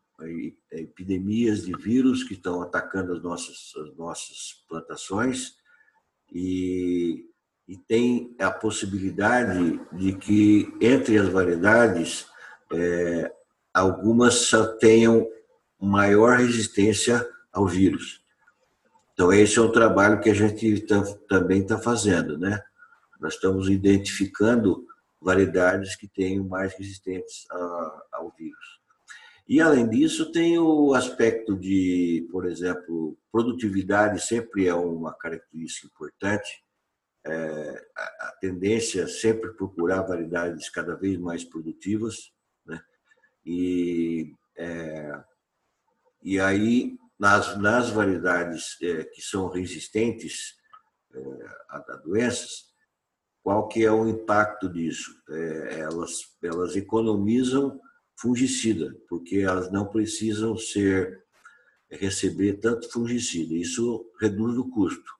epidemias 0.71 1.65
de 1.65 1.73
vírus 1.77 2.23
que 2.23 2.33
estão 2.33 2.61
atacando 2.61 3.13
as 3.13 3.21
nossas, 3.21 3.73
as 3.75 3.95
nossas 3.95 4.63
plantações 4.67 5.55
e, 6.31 7.25
e 7.67 7.77
tem 7.77 8.35
a 8.39 8.49
possibilidade 8.49 9.79
de 9.93 10.13
que 10.13 10.73
entre 10.81 11.17
as 11.17 11.29
variedades 11.29 12.27
é, 12.71 13.31
algumas 13.73 14.49
tenham 14.79 15.27
maior 15.79 16.37
resistência 16.39 17.27
ao 17.53 17.67
vírus. 17.67 18.23
Então 19.13 19.31
esse 19.31 19.57
é 19.57 19.61
um 19.61 19.71
trabalho 19.71 20.19
que 20.19 20.29
a 20.29 20.33
gente 20.33 20.81
tá, 20.81 21.03
também 21.27 21.61
está 21.61 21.77
fazendo, 21.77 22.37
né? 22.37 22.61
Nós 23.19 23.33
estamos 23.33 23.69
identificando 23.69 24.85
variedades 25.19 25.95
que 25.95 26.07
tenham 26.07 26.43
mais 26.43 26.73
resistentes 26.75 27.47
ao 28.11 28.31
vírus. 28.37 28.79
E, 29.47 29.61
além 29.61 29.87
disso, 29.87 30.29
tem 30.31 30.59
o 30.59 30.93
aspecto 30.93 31.55
de, 31.55 32.27
por 32.31 32.45
exemplo, 32.45 33.17
produtividade 33.31 34.21
sempre 34.21 34.67
é 34.67 34.73
uma 34.73 35.13
característica 35.13 35.87
importante. 35.87 36.61
É, 37.25 37.85
a, 37.95 38.35
tendência 38.41 39.03
é 39.03 39.07
sempre 39.07 39.53
procurar 39.53 40.01
variedades 40.01 40.69
cada 40.69 40.95
vez 40.95 41.17
mais 41.17 41.45
produtivas. 41.45 42.33
Né? 42.65 42.81
E, 43.45 44.33
é, 44.57 45.23
e 46.21 46.39
aí, 46.41 46.97
nas, 47.17 47.57
nas 47.57 47.89
variedades 47.89 48.77
é, 48.81 49.05
que 49.05 49.21
são 49.21 49.47
resistentes 49.47 50.57
é, 51.13 51.19
a, 51.69 51.77
a 51.77 51.95
doenças, 52.03 52.67
qual 53.41 53.69
que 53.69 53.85
é 53.85 53.91
o 53.91 54.09
impacto 54.09 54.67
disso? 54.67 55.09
É, 55.29 55.79
elas, 55.79 56.35
elas 56.43 56.75
economizam 56.75 57.79
fungicida, 58.17 58.95
porque 59.07 59.37
elas 59.37 59.71
não 59.71 59.85
precisam 59.85 60.57
ser 60.57 61.23
receber 61.89 62.53
tanto 62.53 62.91
fungicida. 62.91 63.53
Isso 63.53 64.05
reduz 64.19 64.57
o 64.57 64.69
custo. 64.69 65.11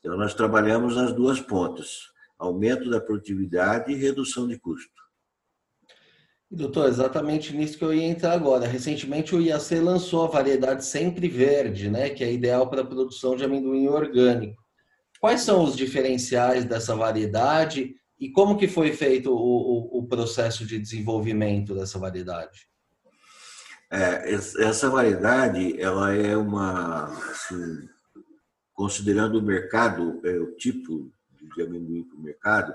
Então, 0.00 0.16
nós 0.16 0.34
trabalhamos 0.34 0.96
nas 0.96 1.12
duas 1.12 1.40
pontas: 1.40 2.10
aumento 2.38 2.90
da 2.90 3.00
produtividade 3.00 3.92
e 3.92 3.96
redução 3.96 4.48
de 4.48 4.58
custo. 4.58 4.92
Doutor, 6.50 6.88
exatamente 6.88 7.54
nisso 7.54 7.76
que 7.76 7.84
eu 7.84 7.92
ia 7.92 8.04
entrar 8.04 8.32
agora. 8.32 8.66
Recentemente 8.66 9.34
o 9.34 9.40
IAC 9.40 9.74
lançou 9.80 10.24
a 10.24 10.28
variedade 10.28 10.84
Sempre 10.84 11.26
Verde, 11.26 11.90
né, 11.90 12.10
que 12.10 12.22
é 12.22 12.32
ideal 12.32 12.68
para 12.70 12.82
a 12.82 12.86
produção 12.86 13.34
de 13.34 13.44
amendoim 13.44 13.88
orgânico. 13.88 14.62
Quais 15.18 15.40
são 15.40 15.64
os 15.64 15.74
diferenciais 15.74 16.64
dessa 16.64 16.94
variedade 16.94 17.96
e 18.24 18.30
como 18.30 18.56
que 18.56 18.66
foi 18.66 18.90
feito 18.90 19.30
o, 19.30 19.36
o, 19.36 19.98
o 19.98 20.06
processo 20.06 20.64
de 20.64 20.78
desenvolvimento 20.78 21.74
dessa 21.74 21.98
variedade? 21.98 22.66
É, 23.90 24.32
essa 24.32 24.88
variedade, 24.88 25.78
ela 25.78 26.14
é 26.14 26.34
uma, 26.34 27.04
assim, 27.30 27.86
considerando 28.72 29.38
o 29.38 29.42
mercado, 29.42 30.22
é, 30.24 30.38
o 30.38 30.56
tipo 30.56 31.12
de 31.54 31.62
amendoim 31.62 32.02
para 32.04 32.16
o 32.16 32.22
mercado, 32.22 32.74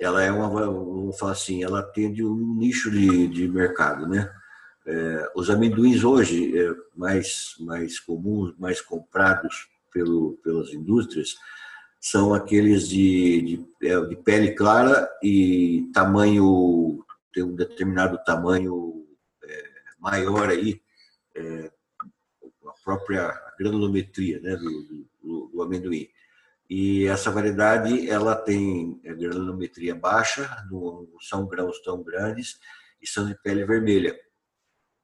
ela 0.00 0.20
é 0.20 0.32
uma, 0.32 0.48
vamos 0.48 1.16
falar 1.16 1.32
assim, 1.32 1.62
ela 1.62 1.78
atende 1.78 2.24
um 2.24 2.56
nicho 2.56 2.90
de, 2.90 3.28
de 3.28 3.46
mercado, 3.46 4.08
né? 4.08 4.28
É, 4.84 5.30
os 5.36 5.48
amendoins 5.48 6.02
hoje 6.02 6.58
é, 6.58 6.74
mais 6.96 7.54
mais 7.60 8.00
comuns, 8.00 8.52
mais 8.58 8.80
comprados 8.80 9.68
pelo, 9.92 10.40
pelas 10.42 10.72
indústrias, 10.72 11.36
são 12.08 12.32
aqueles 12.32 12.88
de, 12.88 13.42
de, 13.42 13.88
é, 13.88 14.00
de 14.00 14.14
pele 14.14 14.52
clara 14.54 15.10
e 15.20 15.90
tamanho 15.92 17.04
tem 17.34 17.42
um 17.42 17.56
determinado 17.56 18.16
tamanho 18.24 19.04
é, 19.42 19.64
maior 19.98 20.48
aí, 20.48 20.80
é, 21.34 21.72
a 22.64 22.72
própria 22.84 23.34
granulometria 23.58 24.40
né, 24.40 24.54
do, 24.54 25.08
do, 25.20 25.48
do 25.48 25.62
amendoim. 25.62 26.08
E 26.70 27.06
essa 27.06 27.28
variedade 27.28 28.08
ela 28.08 28.36
tem 28.36 29.00
granulometria 29.02 29.96
baixa, 29.96 30.64
não 30.70 31.08
são 31.20 31.44
grãos 31.44 31.82
tão 31.82 32.04
grandes 32.04 32.60
e 33.02 33.06
são 33.08 33.26
de 33.26 33.34
pele 33.42 33.64
vermelha. 33.64 34.16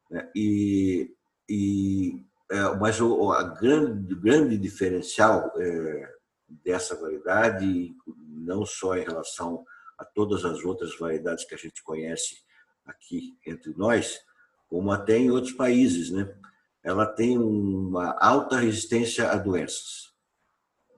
Né? 0.08 0.30
E, 0.36 1.12
e 1.48 2.24
é, 2.48 2.76
mas 2.76 3.00
o 3.00 3.32
a 3.32 3.42
grande, 3.42 4.14
grande 4.14 4.56
diferencial 4.56 5.52
é, 5.56 6.21
dessa 6.64 6.94
variedade, 6.94 7.94
não 8.28 8.66
só 8.66 8.96
em 8.96 9.04
relação 9.04 9.64
a 9.98 10.04
todas 10.04 10.44
as 10.44 10.64
outras 10.64 10.98
variedades 10.98 11.44
que 11.44 11.54
a 11.54 11.58
gente 11.58 11.82
conhece 11.82 12.36
aqui 12.84 13.38
entre 13.46 13.72
nós, 13.76 14.18
como 14.68 14.90
até 14.90 15.16
em 15.16 15.30
outros 15.30 15.52
países, 15.52 16.10
né? 16.10 16.34
Ela 16.82 17.06
tem 17.06 17.38
uma 17.38 18.16
alta 18.18 18.56
resistência 18.56 19.30
a 19.30 19.36
doenças 19.36 20.12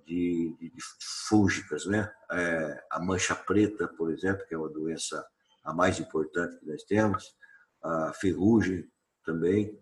de, 0.06 0.54
de, 0.58 0.70
de 0.70 0.82
fúngicas, 1.28 1.84
né? 1.86 2.10
É, 2.30 2.84
a 2.90 3.00
mancha 3.00 3.34
preta, 3.34 3.88
por 3.88 4.10
exemplo, 4.10 4.46
que 4.46 4.54
é 4.54 4.58
uma 4.58 4.68
doença 4.68 5.24
a 5.62 5.72
mais 5.72 5.98
importante 5.98 6.58
que 6.58 6.66
nós 6.66 6.82
temos, 6.84 7.34
a 7.82 8.12
ferrugem 8.14 8.88
também, 9.24 9.78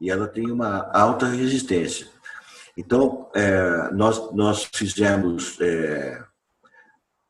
e 0.00 0.10
ela 0.10 0.28
tem 0.28 0.50
uma 0.50 0.90
alta 0.92 1.26
resistência. 1.26 2.08
Então, 2.78 3.28
é, 3.34 3.90
nós, 3.90 4.32
nós 4.32 4.70
fizemos 4.72 5.60
é, 5.60 6.24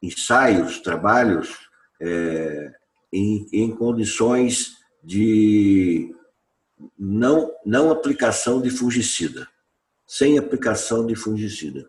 ensaios, 0.02 0.78
trabalhos 0.80 1.70
é, 1.98 2.70
em, 3.10 3.46
em 3.50 3.74
condições 3.74 4.76
de 5.02 6.14
não, 6.98 7.50
não 7.64 7.90
aplicação 7.90 8.60
de 8.60 8.68
fungicida, 8.68 9.48
sem 10.06 10.38
aplicação 10.38 11.06
de 11.06 11.14
fungicida. 11.14 11.88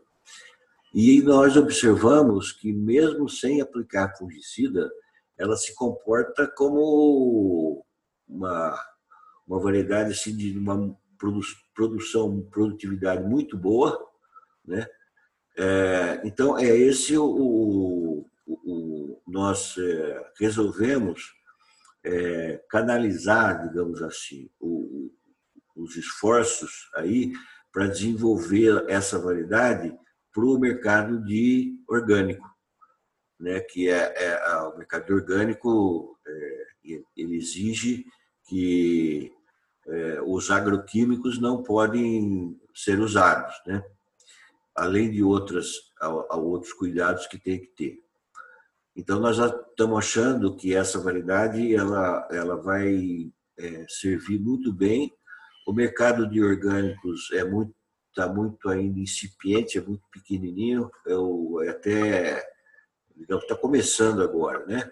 E 0.94 1.22
nós 1.22 1.58
observamos 1.58 2.54
que, 2.54 2.72
mesmo 2.72 3.28
sem 3.28 3.60
aplicar 3.60 4.16
fungicida, 4.18 4.90
ela 5.38 5.58
se 5.58 5.76
comporta 5.76 6.48
como 6.48 7.86
uma, 8.26 8.82
uma 9.46 9.60
variedade 9.60 10.14
assim, 10.14 10.34
de 10.34 10.58
uma 10.58 10.98
produção, 11.76 12.42
produtividade 12.50 13.24
muito 13.24 13.58
boa. 13.58 14.08
Né? 14.66 14.88
É, 15.58 16.22
então, 16.24 16.58
é 16.58 16.66
esse 16.66 17.18
o, 17.18 17.26
o, 17.26 18.26
o 18.48 19.22
nós 19.28 19.78
é, 19.78 20.32
resolvemos 20.40 21.34
é, 22.04 22.64
canalizar, 22.70 23.68
digamos 23.68 24.02
assim, 24.02 24.50
o, 24.60 25.12
os 25.76 25.96
esforços 25.96 26.90
aí 26.96 27.34
para 27.72 27.88
desenvolver 27.88 28.86
essa 28.88 29.20
variedade 29.20 29.96
para 30.34 30.46
o 30.46 30.60
mercado 30.60 31.24
de 31.24 31.78
orgânico, 31.88 32.48
né? 33.40 33.60
que 33.60 33.90
é, 33.90 34.14
é 34.16 34.58
o 34.64 34.78
mercado 34.78 35.14
orgânico 35.14 36.18
é, 36.26 36.68
ele 37.16 37.36
exige 37.36 38.06
que 38.48 39.32
é, 39.90 40.22
os 40.26 40.52
agroquímicos 40.52 41.40
não 41.40 41.64
podem 41.64 42.60
ser 42.74 43.00
usados, 43.00 43.54
né? 43.66 43.84
além 44.76 45.12
de 45.12 45.24
outras, 45.24 45.74
outros 46.32 46.74
cuidados 46.74 47.28
que 47.28 47.38
tem 47.38 47.60
que 47.60 47.68
ter. 47.68 48.00
Então 48.96 49.20
nós 49.20 49.38
já 49.38 49.48
estamos 49.48 49.98
achando 49.98 50.56
que 50.56 50.76
essa 50.76 51.00
variedade 51.00 51.74
ela, 51.74 52.28
ela 52.32 52.56
vai 52.56 53.32
é, 53.58 53.86
servir 53.88 54.40
muito 54.40 54.74
bem. 54.74 55.14
O 55.68 55.74
mercado 55.74 56.30
de 56.30 56.42
orgânicos 56.42 57.30
é 57.32 57.44
muito 57.44 57.74
está 58.10 58.28
muito 58.28 58.68
ainda 58.70 59.00
incipiente, 59.00 59.78
é 59.78 59.82
muito 59.82 60.04
pequenininho, 60.12 60.90
é, 61.08 61.68
é 61.68 61.70
até 61.70 62.50
está 63.30 63.56
começando 63.56 64.22
agora, 64.22 64.66
né? 64.66 64.92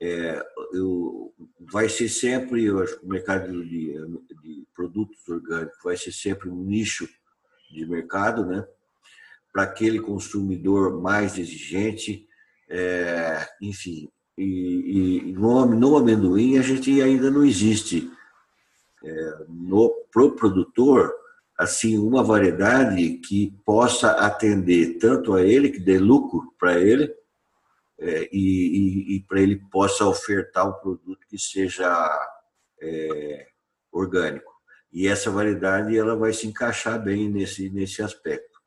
É, 0.00 0.44
eu, 0.72 1.32
vai 1.58 1.88
ser 1.88 2.08
sempre, 2.08 2.64
eu 2.64 2.80
acho 2.80 2.98
que 2.98 3.06
o 3.06 3.08
mercado 3.08 3.64
de, 3.64 3.94
de 4.42 4.66
produtos 4.74 5.28
orgânicos 5.28 5.78
vai 5.82 5.96
ser 5.96 6.12
sempre 6.12 6.48
um 6.48 6.62
nicho 6.62 7.08
de 7.70 7.84
mercado, 7.86 8.46
né? 8.46 8.66
Para 9.52 9.64
aquele 9.64 9.98
consumidor 9.98 11.00
mais 11.00 11.36
exigente, 11.36 12.28
é, 12.68 13.46
enfim. 13.60 14.08
E, 14.36 15.30
e 15.30 15.32
no, 15.32 15.66
no, 15.66 15.96
amendoim 15.96 16.58
a 16.58 16.62
gente 16.62 17.02
ainda 17.02 17.28
não 17.28 17.44
existe 17.44 18.08
é, 19.04 19.36
no 19.48 19.90
pro 20.12 20.36
produtor 20.36 21.12
assim 21.58 21.98
uma 21.98 22.22
variedade 22.22 23.14
que 23.14 23.52
possa 23.64 24.12
atender 24.12 24.98
tanto 24.98 25.34
a 25.34 25.42
ele 25.42 25.70
que 25.70 25.80
dê 25.80 25.98
lucro 25.98 26.54
para 26.56 26.78
ele 26.78 27.12
é, 27.98 28.28
e, 28.32 29.12
e, 29.12 29.16
e 29.16 29.22
para 29.22 29.40
ele 29.40 29.56
possa 29.70 30.06
ofertar 30.06 30.68
um 30.68 30.80
produto 30.80 31.26
que 31.28 31.38
seja 31.38 31.88
é, 32.80 33.48
orgânico. 33.90 34.52
E 34.92 35.06
essa 35.06 35.30
variedade 35.30 35.96
ela 35.96 36.16
vai 36.16 36.32
se 36.32 36.46
encaixar 36.46 37.02
bem 37.02 37.28
nesse, 37.28 37.68
nesse 37.70 38.02
aspecto. 38.02 38.58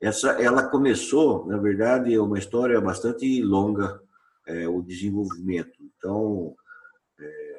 Essa, 0.00 0.30
ela 0.40 0.68
começou, 0.68 1.46
na 1.46 1.56
verdade, 1.56 2.14
é 2.14 2.20
uma 2.20 2.38
história 2.38 2.80
bastante 2.80 3.42
longa, 3.42 4.00
é, 4.46 4.68
o 4.68 4.82
desenvolvimento. 4.82 5.72
Então, 5.80 6.54
é, 7.18 7.58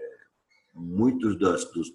muitos 0.73 1.37
das, 1.37 1.65
dos, 1.65 1.89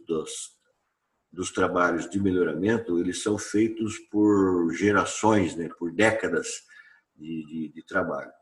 dos, 1.33 1.51
trabalhos 1.53 2.11
de 2.11 2.21
melhoramento, 2.21 2.99
eles 2.99 3.23
são 3.23 3.39
feitos 3.39 3.99
por 4.11 4.73
gerações, 4.75 5.57
né, 5.57 5.69
por 5.79 5.93
décadas 5.93 6.49
de, 7.17 7.47
de, 7.47 7.73
de 7.73 7.87
trabalho. 7.87 8.33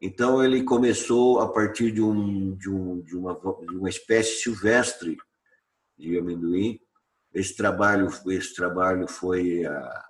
Então 0.00 0.44
ele 0.44 0.62
começou 0.62 1.40
a 1.40 1.50
partir 1.50 1.90
de, 1.90 2.02
um, 2.02 2.54
de, 2.56 2.68
um, 2.68 3.00
de, 3.00 3.16
uma, 3.16 3.34
de 3.34 3.76
uma 3.76 3.88
espécie 3.88 4.42
silvestre 4.42 5.16
de 5.98 6.18
amendoim. 6.18 6.78
Esse 7.32 7.56
trabalho, 7.56 8.08
esse 8.28 8.54
trabalho 8.54 9.08
foi 9.08 9.64
há 9.64 10.06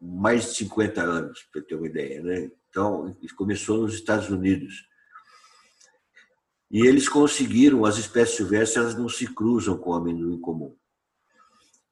mais 0.00 0.50
de 0.50 0.56
50 0.56 1.02
anos, 1.02 1.42
para 1.52 1.62
ter 1.62 1.74
uma 1.74 1.86
ideia. 1.86 2.22
Né? 2.22 2.50
Então, 2.68 3.16
começou 3.36 3.78
nos 3.78 3.94
Estados 3.94 4.28
Unidos. 4.28 4.86
E 6.70 6.86
eles 6.86 7.08
conseguiram, 7.08 7.84
as 7.84 7.96
espécies 7.96 8.36
silvestres 8.36 8.76
elas 8.76 8.96
não 8.96 9.08
se 9.08 9.26
cruzam 9.32 9.78
com 9.78 9.90
o 9.90 9.94
amendoim 9.94 10.40
comum. 10.40 10.76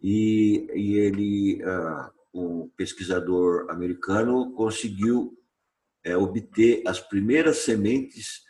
E, 0.02 0.68
e 0.74 0.94
ele, 0.98 1.62
uh, 1.64 2.10
um 2.34 2.68
pesquisador 2.76 3.70
americano, 3.70 4.52
conseguiu 4.52 5.36
é, 6.04 6.16
obter 6.16 6.82
as 6.86 7.00
primeiras 7.00 7.58
sementes 7.58 8.44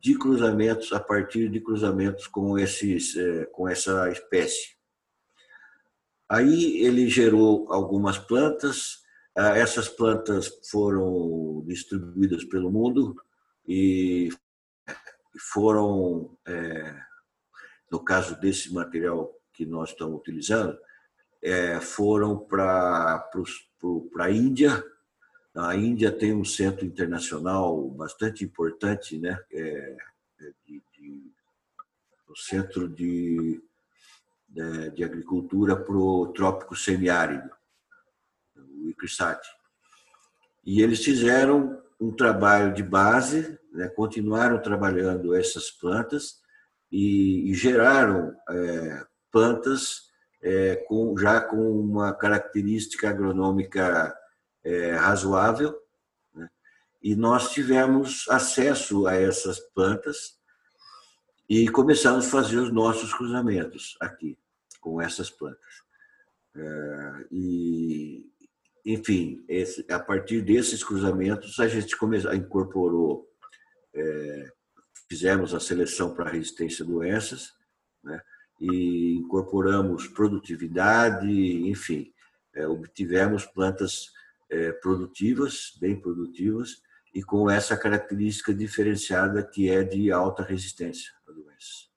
de 0.00 0.16
cruzamentos 0.16 0.92
a 0.92 1.00
partir 1.00 1.48
de 1.48 1.60
cruzamentos 1.60 2.26
com, 2.26 2.58
esses, 2.58 3.16
é, 3.16 3.46
com 3.46 3.68
essa 3.68 4.10
espécie. 4.10 4.76
Aí 6.28 6.82
ele 6.84 7.08
gerou 7.08 7.72
algumas 7.72 8.18
plantas, 8.18 9.02
ah, 9.34 9.56
essas 9.56 9.88
plantas 9.88 10.60
foram 10.70 11.64
distribuídas 11.66 12.44
pelo 12.44 12.70
mundo 12.70 13.16
e 13.66 14.28
foram 15.52 16.36
é, 16.46 16.94
no 17.90 18.00
caso 18.04 18.38
desse 18.38 18.72
material 18.72 19.34
que 19.52 19.64
nós 19.64 19.90
estamos 19.90 20.20
utilizando, 20.20 20.78
é, 21.42 21.80
foram 21.80 22.38
para 22.38 23.28
a 24.20 24.30
Índia. 24.30 24.84
A 25.54 25.74
Índia 25.74 26.12
tem 26.12 26.32
um 26.32 26.44
centro 26.44 26.84
internacional 26.84 27.88
bastante 27.90 28.44
importante, 28.44 29.18
né? 29.18 29.38
É, 29.50 29.96
é 30.40 30.52
de, 30.66 30.82
de, 30.94 31.32
o 32.28 32.36
centro 32.36 32.88
de, 32.88 33.60
de, 34.48 34.90
de 34.90 35.04
agricultura 35.04 35.74
para 35.76 35.96
o 35.96 36.28
trópico 36.28 36.76
semiárido, 36.76 37.50
o 38.56 38.88
ICRISAT. 38.90 39.40
E 40.64 40.82
eles 40.82 41.02
fizeram 41.02 41.82
um 42.00 42.12
trabalho 42.12 42.72
de 42.74 42.82
base, 42.82 43.58
né? 43.72 43.88
continuaram 43.88 44.60
trabalhando 44.60 45.34
essas 45.34 45.70
plantas 45.70 46.40
e, 46.92 47.50
e 47.50 47.54
geraram 47.54 48.34
é, 48.48 49.06
plantas 49.32 50.08
é, 50.42 50.76
com, 50.86 51.16
já 51.18 51.40
com 51.40 51.56
uma 51.56 52.12
característica 52.12 53.08
agronômica 53.08 54.16
é, 54.68 54.92
razoável. 54.92 55.74
Né? 56.34 56.48
E 57.02 57.16
nós 57.16 57.52
tivemos 57.52 58.28
acesso 58.28 59.06
a 59.06 59.14
essas 59.14 59.58
plantas 59.58 60.38
e 61.48 61.66
começamos 61.68 62.26
a 62.26 62.30
fazer 62.30 62.58
os 62.58 62.70
nossos 62.70 63.14
cruzamentos 63.14 63.96
aqui 63.98 64.38
com 64.80 65.00
essas 65.00 65.30
plantas. 65.30 65.82
É, 66.54 67.26
e, 67.30 68.30
enfim, 68.84 69.42
esse, 69.48 69.86
a 69.90 69.98
partir 69.98 70.42
desses 70.42 70.84
cruzamentos 70.84 71.58
a 71.58 71.66
gente 71.66 71.96
começou, 71.96 72.34
incorporou, 72.34 73.26
é, 73.94 74.52
fizemos 75.08 75.54
a 75.54 75.60
seleção 75.60 76.14
para 76.14 76.30
resistência 76.30 76.84
a 76.84 76.88
doenças, 76.88 77.54
né? 78.04 78.20
e 78.60 79.14
incorporamos 79.14 80.08
produtividade, 80.08 81.30
enfim, 81.68 82.12
é, 82.54 82.66
obtivemos 82.66 83.46
plantas 83.46 84.10
produtivas, 84.80 85.72
bem 85.80 86.00
produtivas, 86.00 86.76
e 87.14 87.22
com 87.22 87.50
essa 87.50 87.76
característica 87.76 88.54
diferenciada 88.54 89.42
que 89.42 89.68
é 89.68 89.82
de 89.82 90.12
alta 90.12 90.42
resistência 90.42 91.10
à 91.26 91.32
doença. 91.32 91.88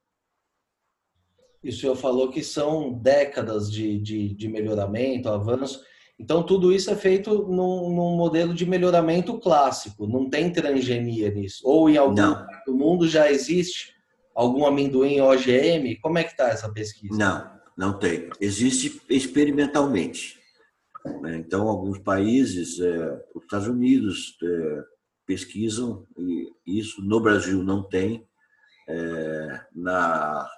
E 1.64 1.70
o 1.70 1.74
senhor 1.74 1.96
falou 1.96 2.30
que 2.32 2.44
são 2.44 2.94
décadas 2.94 3.72
de, 3.72 4.00
de, 4.00 4.34
de 4.34 4.48
melhoramento, 4.48 5.30
avanço. 5.30 5.84
Então, 6.18 6.44
tudo 6.44 6.72
isso 6.72 6.90
é 6.90 6.96
feito 6.96 7.48
num, 7.48 7.94
num, 7.94 8.16
modelo 8.16 8.54
de 8.54 8.66
melhoramento 8.66 9.40
clássico, 9.40 10.08
não 10.08 10.30
tem 10.30 10.52
transgenia 10.52 11.30
nisso. 11.30 11.62
Ou 11.64 11.90
em 11.90 11.98
algum 11.98 12.16
não. 12.16 12.30
lugar 12.30 12.64
do 12.66 12.74
mundo 12.74 13.08
já 13.08 13.32
existe 13.32 13.94
algum 14.34 14.66
amendoim 14.66 15.22
OGM? 15.22 15.98
Como 16.02 16.18
é 16.18 16.24
que 16.24 16.32
está 16.32 16.50
essa 16.50 16.72
pesquisa? 16.72 17.16
Não, 17.16 17.52
não 17.78 18.00
tem. 18.00 18.30
Existe 18.40 19.02
experimentalmente. 19.10 20.41
Né? 21.22 21.38
Então, 21.38 21.68
alguns 21.68 22.00
países, 22.00 22.80
é, 22.80 23.26
os 23.36 23.44
Estados 23.44 23.68
Unidos 23.68 24.38
é, 24.44 24.84
pesquisam 25.26 26.06
e 26.18 26.52
isso 26.66 27.02
no 27.02 27.20
Brasil 27.20 27.64
não 27.64 27.84
tem. 27.84 28.28
É, 28.88 29.66
na, 29.74 30.50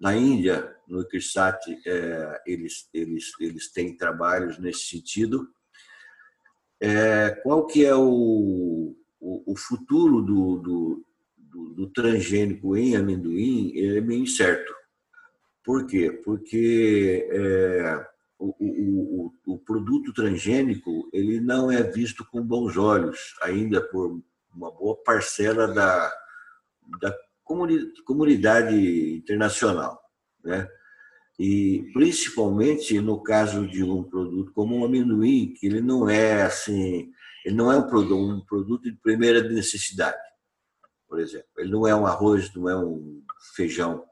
na 0.00 0.16
Índia, 0.16 0.74
no 0.88 1.02
ICRISAT, 1.02 1.58
é, 1.86 2.42
eles, 2.46 2.88
eles, 2.92 3.32
eles 3.40 3.72
têm 3.72 3.96
trabalhos 3.96 4.58
nesse 4.58 4.84
sentido. 4.84 5.48
Qual 7.42 7.66
que 7.66 7.86
é 7.86 7.94
o, 7.94 8.94
o, 9.18 9.56
futuro 9.56 10.20
do, 10.20 10.58
do, 10.58 11.06
do, 11.38 11.74
do 11.74 11.90
transgênico 11.90 12.76
em 12.76 12.96
amendoim 12.96 13.72
é 13.78 14.00
meio 14.00 14.24
incerto. 14.24 14.74
Por 15.64 15.86
quê? 15.86 16.10
Porque 16.12 17.26
o, 18.38 18.54
o, 18.58 19.32
o, 19.46 19.58
produto 19.58 20.12
transgênico 20.12 21.08
ele 21.12 21.40
não 21.40 21.70
é 21.70 21.82
visto 21.82 22.24
com 22.24 22.42
bons 22.42 22.76
olhos 22.76 23.34
ainda 23.42 23.80
por 23.80 24.20
uma 24.54 24.70
boa 24.70 24.96
parcela 25.02 25.66
da, 25.68 26.12
da 27.00 27.16
comunidade 28.04 29.16
internacional. 29.16 30.00
Né? 30.44 30.68
E 31.38 31.90
principalmente 31.92 33.00
no 33.00 33.22
caso 33.22 33.66
de 33.66 33.82
um 33.82 34.04
produto 34.04 34.52
como 34.52 34.78
o 34.78 34.84
amendoim, 34.84 35.54
que 35.54 35.66
ele 35.66 35.80
não 35.80 36.08
é 36.08 36.42
assim, 36.42 37.10
ele 37.44 37.54
não 37.54 37.72
é 37.72 37.76
um 37.76 37.86
produto, 37.86 38.16
um 38.16 38.40
produto 38.44 38.82
de 38.84 38.92
primeira 38.92 39.42
necessidade 39.48 40.26
por 41.08 41.20
exemplo. 41.20 41.48
Ele 41.58 41.70
não 41.70 41.86
é 41.86 41.94
um 41.94 42.06
arroz, 42.06 42.52
não 42.54 42.68
é 42.68 42.76
um 42.76 43.22
feijão. 43.54 44.04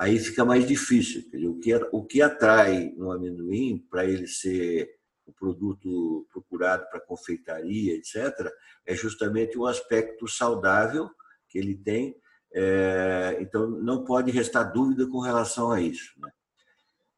Aí 0.00 0.18
fica 0.18 0.46
mais 0.46 0.66
difícil. 0.66 1.22
O 1.46 1.60
que, 1.60 1.74
o 1.92 2.02
que 2.02 2.22
atrai 2.22 2.94
um 2.96 3.12
amendoim 3.12 3.86
para 3.90 4.06
ele 4.06 4.26
ser 4.26 4.88
o 5.26 5.32
produto 5.32 6.26
procurado 6.32 6.86
para 6.88 7.02
confeitaria, 7.02 7.96
etc., 7.96 8.50
é 8.86 8.94
justamente 8.94 9.58
o 9.58 9.66
aspecto 9.66 10.26
saudável 10.26 11.10
que 11.50 11.58
ele 11.58 11.76
tem. 11.76 12.16
É, 12.50 13.36
então, 13.42 13.68
não 13.68 14.02
pode 14.02 14.30
restar 14.30 14.72
dúvida 14.72 15.06
com 15.06 15.20
relação 15.20 15.70
a 15.70 15.82
isso. 15.82 16.18
Né? 16.18 16.30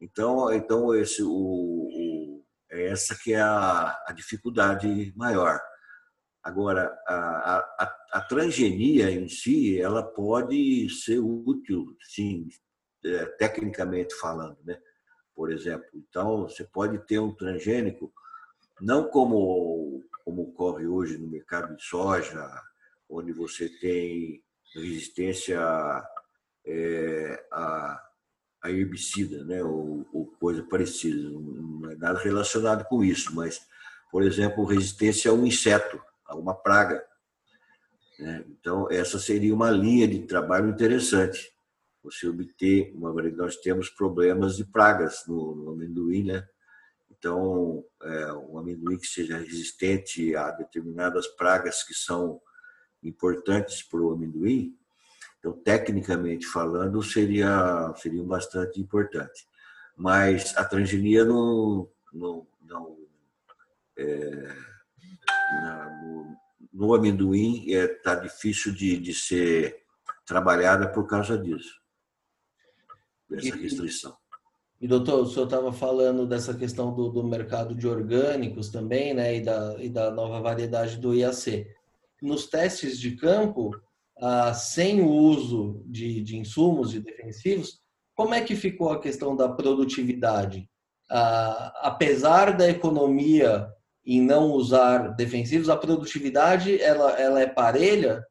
Então, 0.01 0.51
então 0.51 0.93
esse, 0.93 1.23
o, 1.23 1.29
o, 1.29 2.45
é 2.69 2.87
essa 2.89 3.15
que 3.15 3.31
é 3.31 3.39
a, 3.39 3.97
a 4.05 4.11
dificuldade 4.11 5.13
maior. 5.15 5.57
Agora, 6.43 6.93
a, 7.07 7.59
a, 7.79 7.95
a, 8.11 8.21
transgenia 8.21 9.09
em 9.09 9.29
si, 9.29 9.79
ela 9.79 10.03
pode 10.03 10.89
ser 10.89 11.19
útil, 11.19 11.95
sim, 12.01 12.49
é, 13.05 13.25
tecnicamente 13.25 14.13
falando, 14.15 14.57
né? 14.63 14.79
Por 15.35 15.51
exemplo, 15.51 15.87
então 15.95 16.43
você 16.43 16.63
pode 16.63 16.99
ter 17.05 17.19
um 17.19 17.33
transgênico, 17.33 18.11
não 18.79 19.07
como 19.07 20.03
como 20.23 20.43
ocorre 20.43 20.87
hoje 20.87 21.17
no 21.17 21.27
mercado 21.27 21.75
de 21.75 21.83
soja, 21.83 22.49
onde 23.09 23.33
você 23.33 23.67
tem 23.67 24.41
resistência 24.73 25.59
é, 26.65 27.45
a, 27.51 28.01
a, 28.63 28.71
herbicida, 28.71 29.43
né? 29.43 29.61
Ou, 29.61 30.07
ou 30.13 30.27
coisa 30.39 30.63
parecida, 30.63 31.29
não 31.29 31.91
é 31.91 31.95
nada 31.95 32.19
relacionado 32.19 32.85
com 32.85 33.03
isso, 33.03 33.35
mas, 33.35 33.67
por 34.09 34.23
exemplo, 34.23 34.63
resistência 34.63 35.29
a 35.29 35.33
um 35.33 35.45
inseto 35.45 36.01
uma 36.35 36.53
praga. 36.53 37.03
Né? 38.19 38.43
Então, 38.49 38.87
essa 38.91 39.19
seria 39.19 39.53
uma 39.53 39.71
linha 39.71 40.07
de 40.07 40.19
trabalho 40.19 40.69
interessante. 40.69 41.52
Você 42.03 42.27
obter, 42.27 42.91
uma 42.95 43.13
vez 43.13 43.35
nós 43.35 43.55
temos 43.57 43.89
problemas 43.89 44.57
de 44.57 44.65
pragas 44.65 45.23
no, 45.27 45.55
no 45.55 45.71
amendoim, 45.71 46.23
né? 46.23 46.47
Então, 47.09 47.85
é, 48.01 48.33
um 48.33 48.57
amendoim 48.57 48.97
que 48.97 49.07
seja 49.07 49.37
resistente 49.37 50.35
a 50.35 50.51
determinadas 50.51 51.27
pragas 51.27 51.81
que 51.83 51.93
são 51.93 52.41
importantes 53.01 53.81
para 53.81 54.01
o 54.01 54.11
amendoim, 54.11 54.77
então, 55.39 55.51
tecnicamente 55.51 56.45
falando, 56.45 57.03
seria, 57.03 57.93
seria 57.97 58.23
bastante 58.23 58.79
importante. 58.79 59.45
Mas 59.95 60.55
a 60.55 60.63
transgenia 60.63 61.25
não, 61.25 61.89
não, 62.13 62.47
não 62.61 62.97
é, 63.97 64.55
na, 65.61 65.89
no, 66.01 66.37
no, 66.71 66.93
amendoim 66.93 67.65
está 67.67 67.83
é, 67.83 67.87
tá 67.87 68.15
difícil 68.15 68.73
de, 68.73 68.97
de 68.97 69.13
ser 69.13 69.83
trabalhada 70.25 70.87
por 70.87 71.05
causa 71.07 71.37
disso, 71.37 71.81
dessa 73.29 73.55
restrição. 73.55 74.15
E, 74.83 74.87
doutor, 74.87 75.21
o 75.21 75.25
senhor 75.25 75.45
estava 75.45 75.71
falando 75.71 76.27
dessa 76.27 76.53
questão 76.53 76.93
do, 76.93 77.09
do, 77.09 77.23
mercado 77.23 77.73
de 77.73 77.87
orgânicos 77.87 78.69
também, 78.69 79.13
né, 79.13 79.37
e 79.37 79.41
da, 79.41 79.75
e 79.79 79.87
da 79.87 80.11
nova 80.11 80.41
variedade 80.41 80.97
do 80.97 81.15
IAC. 81.15 81.65
Nos 82.21 82.47
testes 82.47 82.99
de 82.99 83.15
campo, 83.15 83.71
ah, 84.19 84.53
sem 84.53 85.01
o 85.01 85.07
uso 85.07 85.83
de, 85.85 86.21
de 86.21 86.37
insumos 86.37 86.93
e 86.93 86.99
defensivos, 86.99 87.79
como 88.15 88.33
é 88.33 88.41
que 88.41 88.55
ficou 88.55 88.89
a 88.89 88.99
questão 88.99 89.35
da 89.35 89.47
produtividade? 89.47 90.69
Ah, 91.09 91.73
apesar 91.81 92.55
da 92.55 92.69
economia 92.69 93.67
em 94.05 94.21
não 94.21 94.51
usar 94.51 95.15
defensivos, 95.15 95.69
a 95.69 95.77
produtividade 95.77 96.81
ela, 96.81 97.11
ela 97.19 97.41
é 97.41 97.47
parelha? 97.47 98.21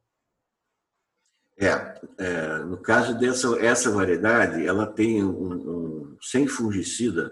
É, 1.59 2.01
é 2.19 2.59
no 2.59 2.79
caso 2.79 3.19
dessa 3.19 3.49
essa 3.61 3.91
variedade, 3.91 4.67
ela 4.67 4.87
tem 4.87 5.23
um, 5.23 5.53
um 5.53 6.17
sem 6.21 6.47
fungicida, 6.47 7.31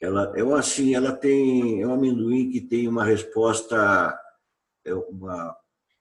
ela 0.00 0.32
eu 0.36 0.54
assim, 0.54 0.94
ela 0.94 1.12
tem 1.12 1.82
é 1.82 1.86
um 1.86 1.94
amendoim 1.94 2.50
que 2.50 2.60
tem 2.60 2.88
uma 2.88 3.04
resposta 3.04 4.18
é 4.84 4.94
uma 4.94 5.56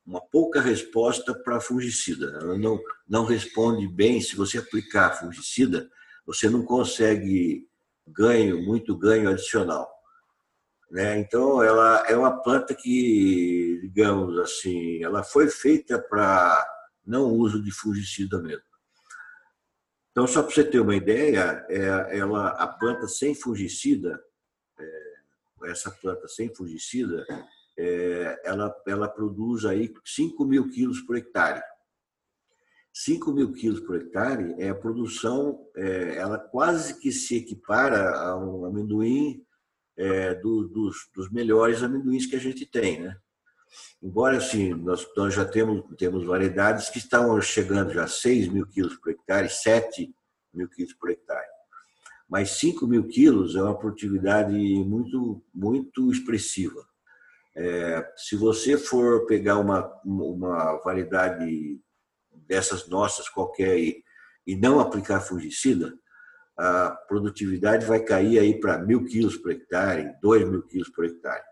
uma 0.05 0.19
pouca 0.19 0.59
resposta 0.59 1.33
para 1.33 1.61
fungicida. 1.61 2.39
Ela 2.41 2.57
não 2.57 2.79
não 3.07 3.25
responde 3.25 3.87
bem 3.87 4.21
se 4.21 4.35
você 4.35 4.57
aplicar 4.57 5.19
fungicida, 5.19 5.89
você 6.25 6.49
não 6.49 6.63
consegue 6.63 7.67
ganho, 8.07 8.61
muito 8.61 8.97
ganho 8.97 9.29
adicional. 9.29 9.89
Né? 10.89 11.19
Então, 11.19 11.63
ela 11.63 12.05
é 12.07 12.15
uma 12.15 12.41
planta 12.41 12.75
que, 12.75 13.79
digamos 13.81 14.37
assim, 14.39 15.01
ela 15.03 15.23
foi 15.23 15.47
feita 15.49 15.97
para 15.97 16.67
não 17.05 17.31
uso 17.31 17.61
de 17.61 17.71
fungicida 17.71 18.41
mesmo. 18.41 18.63
Então, 20.11 20.27
só 20.27 20.43
para 20.43 20.53
você 20.53 20.63
ter 20.63 20.79
uma 20.79 20.95
ideia, 20.95 21.65
é, 21.69 22.17
ela, 22.17 22.49
a 22.49 22.67
planta 22.67 23.07
sem 23.07 23.33
fungicida, 23.33 24.21
é, 24.77 25.71
essa 25.71 25.89
planta 25.89 26.27
sem 26.27 26.53
fungicida, 26.53 27.25
é, 27.77 28.41
ela, 28.43 28.75
ela 28.85 29.07
produz 29.07 29.63
aí 29.63 29.93
5 30.03 30.45
mil 30.45 30.69
quilos 30.69 31.01
por 31.01 31.15
hectare. 31.15 31.63
5 32.93 33.31
mil 33.31 33.53
quilos 33.53 33.79
por 33.79 33.95
hectare 33.95 34.53
é 34.59 34.67
a 34.67 34.75
produção, 34.75 35.65
ela 35.75 36.37
quase 36.37 36.99
que 36.99 37.09
se 37.09 37.37
equipara 37.37 38.19
a 38.19 38.37
um 38.37 38.65
amendoim 38.65 39.45
é, 39.95 40.35
do, 40.35 40.67
dos, 40.67 41.09
dos, 41.15 41.31
melhores 41.31 41.83
amendoins 41.83 42.25
que 42.25 42.35
a 42.35 42.39
gente 42.39 42.65
tem, 42.65 43.01
né? 43.01 43.17
Embora, 44.01 44.37
assim, 44.37 44.73
nós, 44.73 45.07
nós 45.15 45.33
já 45.33 45.45
temos, 45.45 45.83
temos 45.97 46.25
variedades 46.25 46.89
que 46.89 46.97
estão 46.97 47.39
chegando 47.41 47.93
já 47.93 48.03
a 48.03 48.07
6 48.07 48.47
mil 48.49 48.67
quilos 48.67 48.95
por 48.97 49.11
hectare, 49.11 49.49
7 49.49 50.13
mil 50.53 50.67
quilos 50.69 50.93
por 50.93 51.09
hectare. 51.09 51.47
Mas 52.29 52.51
5 52.51 52.87
mil 52.87 53.07
quilos 53.07 53.55
é 53.55 53.61
uma 53.61 53.77
produtividade 53.77 54.53
muito, 54.53 55.43
muito 55.53 56.11
expressiva. 56.11 56.85
É, 57.55 58.09
se 58.15 58.35
você 58.35 58.77
for 58.77 59.25
pegar 59.25 59.57
uma, 59.57 59.91
uma 60.05 60.77
variedade 60.83 61.79
dessas 62.47 62.87
nossas 62.87 63.27
qualquer 63.27 63.77
e, 63.77 64.03
e 64.47 64.55
não 64.55 64.79
aplicar 64.79 65.19
fungicida, 65.19 65.93
a 66.57 66.91
produtividade 67.07 67.85
vai 67.85 67.99
cair 67.99 68.39
aí 68.39 68.59
para 68.59 68.77
mil 68.77 69.03
quilos 69.05 69.37
por 69.37 69.51
hectare, 69.51 70.15
dois 70.21 70.47
mil 70.47 70.61
quilos 70.63 70.89
por 70.89 71.05
hectare. 71.05 71.43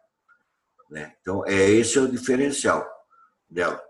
Né? 0.90 1.14
Então, 1.22 1.46
é 1.46 1.70
esse 1.70 1.98
é 1.98 2.02
o 2.02 2.12
diferencial 2.12 2.88
dela. 3.50 3.82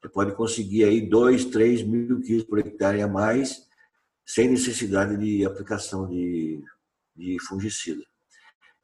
Você 0.00 0.08
pode 0.08 0.34
conseguir 0.34 0.84
aí 0.84 1.00
dois, 1.00 1.44
três 1.44 1.82
mil 1.82 2.20
quilos 2.20 2.44
por 2.44 2.58
hectare 2.58 3.02
a 3.02 3.08
mais, 3.08 3.66
sem 4.24 4.48
necessidade 4.48 5.16
de 5.16 5.44
aplicação 5.44 6.08
de, 6.08 6.62
de 7.14 7.36
fungicida. 7.46 8.02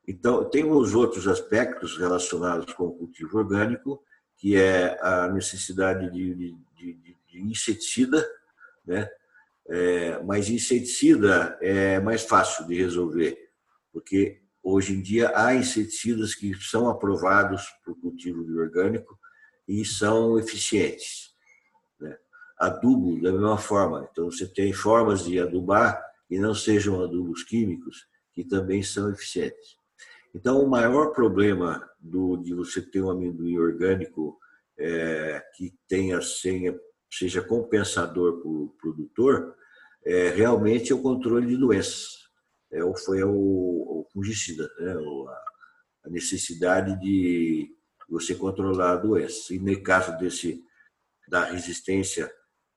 Então, 0.06 0.48
tem 0.48 0.64
os 0.64 0.94
outros 0.94 1.28
aspectos 1.28 1.96
relacionados 1.96 2.72
com 2.74 2.84
o 2.84 2.94
cultivo 2.94 3.38
orgânico, 3.38 4.02
que 4.36 4.56
é 4.56 4.98
a 5.00 5.28
necessidade 5.28 6.10
de, 6.10 6.34
de, 6.34 6.56
de, 6.76 7.16
de 7.28 7.40
inseticida, 7.40 8.26
né? 8.84 9.08
É, 9.68 10.20
mas 10.24 10.50
inseticida 10.50 11.56
é 11.60 12.00
mais 12.00 12.22
fácil 12.22 12.66
de 12.66 12.74
resolver, 12.74 13.38
porque 13.92 14.41
hoje 14.62 14.94
em 14.94 15.02
dia 15.02 15.32
há 15.34 15.54
inseticidas 15.54 16.34
que 16.34 16.54
são 16.54 16.88
aprovados 16.88 17.66
para 17.82 17.92
o 17.92 17.96
cultivo 17.96 18.42
orgânico 18.58 19.18
e 19.66 19.84
são 19.84 20.38
eficientes. 20.38 21.34
Né? 22.00 22.16
Adubo, 22.58 23.20
da 23.20 23.32
mesma 23.32 23.58
forma. 23.58 24.08
Então, 24.10 24.30
você 24.30 24.46
tem 24.46 24.72
formas 24.72 25.24
de 25.24 25.38
adubar 25.38 26.02
que 26.28 26.38
não 26.38 26.54
sejam 26.54 27.02
adubos 27.02 27.42
químicos, 27.44 28.06
que 28.32 28.44
também 28.44 28.82
são 28.82 29.10
eficientes. 29.10 29.76
Então, 30.34 30.62
o 30.62 30.68
maior 30.68 31.12
problema 31.12 31.88
do, 32.00 32.36
de 32.38 32.54
você 32.54 32.80
ter 32.80 33.02
um 33.02 33.10
amendoim 33.10 33.58
orgânico 33.58 34.38
é, 34.78 35.42
que 35.54 35.74
tenha 35.86 36.20
senha, 36.22 36.74
seja 37.10 37.42
compensador 37.42 38.40
para 38.40 38.48
o 38.48 38.74
produtor 38.80 39.54
é 40.04 40.30
realmente 40.30 40.92
o 40.92 41.00
controle 41.00 41.46
de 41.46 41.56
doenças. 41.56 42.21
É, 42.72 42.80
foi 43.04 43.22
o, 43.22 43.30
o 43.30 44.06
fungicida, 44.12 44.68
né? 44.80 44.94
a 46.04 46.10
necessidade 46.10 46.98
de 46.98 47.70
você 48.08 48.34
controlar 48.34 48.92
a 48.92 48.96
doença. 48.96 49.54
E 49.54 49.58
no 49.58 49.82
caso 49.82 50.16
desse, 50.18 50.62
da 51.28 51.44
resistência 51.44 52.32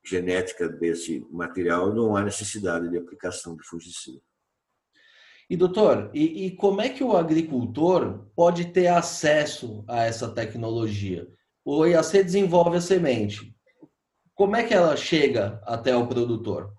genética 0.06 0.70
desse 0.70 1.26
material, 1.32 1.94
não 1.94 2.16
há 2.16 2.24
necessidade 2.24 2.90
de 2.90 2.98
aplicação 2.98 3.56
de 3.56 3.64
fungicida. 3.64 4.22
E 5.50 5.56
doutor, 5.56 6.10
e, 6.14 6.48
e, 6.48 6.52
como 6.56 6.82
é 6.82 6.90
que 6.90 7.04
o 7.04 7.16
agricultor 7.16 8.26
pode 8.36 8.66
ter 8.66 8.88
acesso 8.88 9.84
a 9.88 10.04
essa 10.04 10.28
tecnologia? 10.28 11.28
O 11.64 11.86
IAC 11.86 12.24
desenvolve 12.24 12.78
a 12.78 12.82
semente. 12.82 13.56
Como 14.34 14.56
é 14.56 14.64
que 14.64 14.74
ela 14.74 14.98
chega 14.98 15.62
até 15.64 15.96
o 15.96 16.08
produtor? 16.08 16.74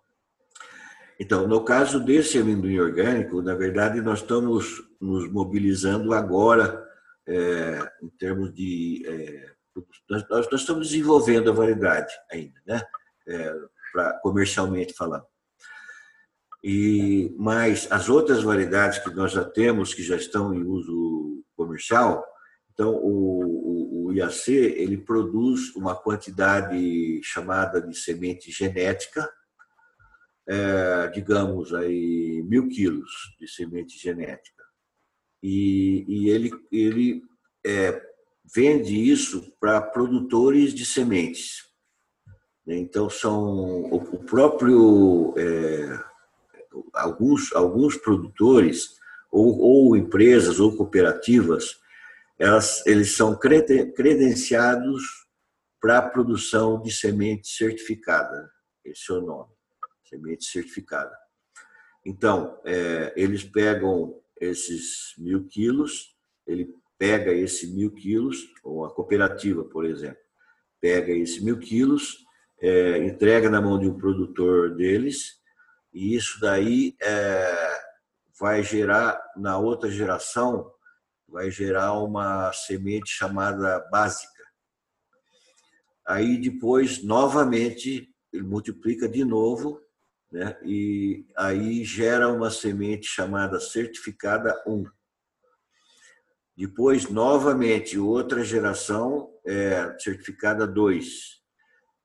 Então, 1.18 1.46
no 1.46 1.64
caso 1.64 1.98
desse 1.98 2.38
amendoim 2.38 2.78
orgânico, 2.78 3.40
na 3.40 3.54
verdade, 3.54 4.00
nós 4.00 4.20
estamos 4.20 4.82
nos 5.00 5.30
mobilizando 5.30 6.12
agora 6.12 6.86
é, 7.26 7.90
em 8.02 8.08
termos 8.10 8.52
de. 8.54 9.02
É, 9.06 9.56
nós, 10.08 10.28
nós, 10.28 10.60
estamos 10.60 10.88
desenvolvendo 10.88 11.50
a 11.50 11.54
variedade 11.54 12.12
ainda, 12.30 12.60
né? 12.66 12.82
É, 13.26 13.54
pra, 13.92 14.18
comercialmente 14.20 14.94
falando. 14.94 15.24
E, 16.62 17.34
mas 17.38 17.86
as 17.90 18.08
outras 18.08 18.42
variedades 18.42 18.98
que 18.98 19.10
nós 19.10 19.32
já 19.32 19.44
temos, 19.44 19.94
que 19.94 20.02
já 20.02 20.16
estão 20.16 20.54
em 20.54 20.64
uso 20.64 21.44
comercial, 21.56 22.24
então 22.72 22.94
o, 22.94 23.42
o, 23.42 24.06
o 24.06 24.12
IAC 24.12 24.50
ele 24.50 24.98
produz 24.98 25.74
uma 25.74 25.94
quantidade 25.94 27.20
chamada 27.22 27.80
de 27.80 27.96
semente 27.96 28.50
genética, 28.50 29.30
é, 30.48 31.08
digamos 31.08 31.74
aí 31.74 32.42
mil 32.44 32.68
quilos 32.68 33.36
de 33.38 33.48
semente 33.48 33.98
genética, 33.98 34.64
e, 35.42 36.04
e 36.08 36.28
ele, 36.30 36.50
ele 36.72 37.22
é, 37.64 38.02
vende 38.54 38.94
isso 38.94 39.52
para 39.60 39.80
produtores 39.80 40.72
de 40.72 40.84
sementes. 40.84 41.64
Então 42.66 43.08
são 43.08 43.84
o 43.92 44.24
próprio 44.24 45.34
é, 45.36 46.00
alguns, 46.92 47.52
alguns 47.54 47.96
produtores, 47.96 48.96
ou, 49.30 49.58
ou 49.58 49.96
empresas, 49.96 50.60
ou 50.60 50.76
cooperativas, 50.76 51.78
elas, 52.38 52.84
eles 52.86 53.16
são 53.16 53.38
credenciados 53.38 55.02
para 55.80 55.98
a 55.98 56.08
produção 56.08 56.80
de 56.82 56.90
semente 56.90 57.48
certificada. 57.48 58.50
Esse 58.84 59.10
é 59.10 59.14
o 59.14 59.20
nome, 59.20 59.52
semente 60.08 60.44
certificada. 60.44 61.16
Então, 62.04 62.60
é, 62.64 63.12
eles 63.16 63.42
pegam 63.42 64.20
esses 64.40 65.14
mil 65.18 65.46
quilos, 65.48 66.16
ele 66.46 66.72
pega 66.98 67.32
esse 67.32 67.66
mil 67.66 67.92
quilos, 67.92 68.38
ou 68.62 68.84
a 68.84 68.94
cooperativa, 68.94 69.64
por 69.64 69.84
exemplo, 69.84 70.20
pega 70.80 71.12
esses 71.12 71.42
mil 71.42 71.58
quilos, 71.58 72.24
é, 72.60 72.98
entrega 72.98 73.50
na 73.50 73.60
mão 73.60 73.78
de 73.78 73.88
um 73.88 73.98
produtor 73.98 74.74
deles, 74.76 75.40
e 75.92 76.14
isso 76.14 76.38
daí 76.40 76.96
é, 77.02 77.80
vai 78.38 78.62
gerar, 78.62 79.20
na 79.36 79.58
outra 79.58 79.90
geração, 79.90 80.70
vai 81.28 81.50
gerar 81.50 81.94
uma 82.00 82.52
semente 82.52 83.10
chamada 83.10 83.80
básica. 83.90 84.44
Aí 86.06 86.38
depois, 86.38 87.02
novamente, 87.02 88.08
ele 88.32 88.44
multiplica 88.44 89.08
de 89.08 89.24
novo, 89.24 89.80
né? 90.36 90.54
e 90.62 91.24
aí 91.34 91.82
gera 91.82 92.28
uma 92.30 92.50
semente 92.50 93.06
chamada 93.06 93.58
certificada 93.58 94.62
1. 94.66 94.84
Depois, 96.54 97.08
novamente, 97.08 97.98
outra 97.98 98.44
geração 98.44 99.32
é 99.46 99.96
certificada 99.98 100.66
2 100.66 101.40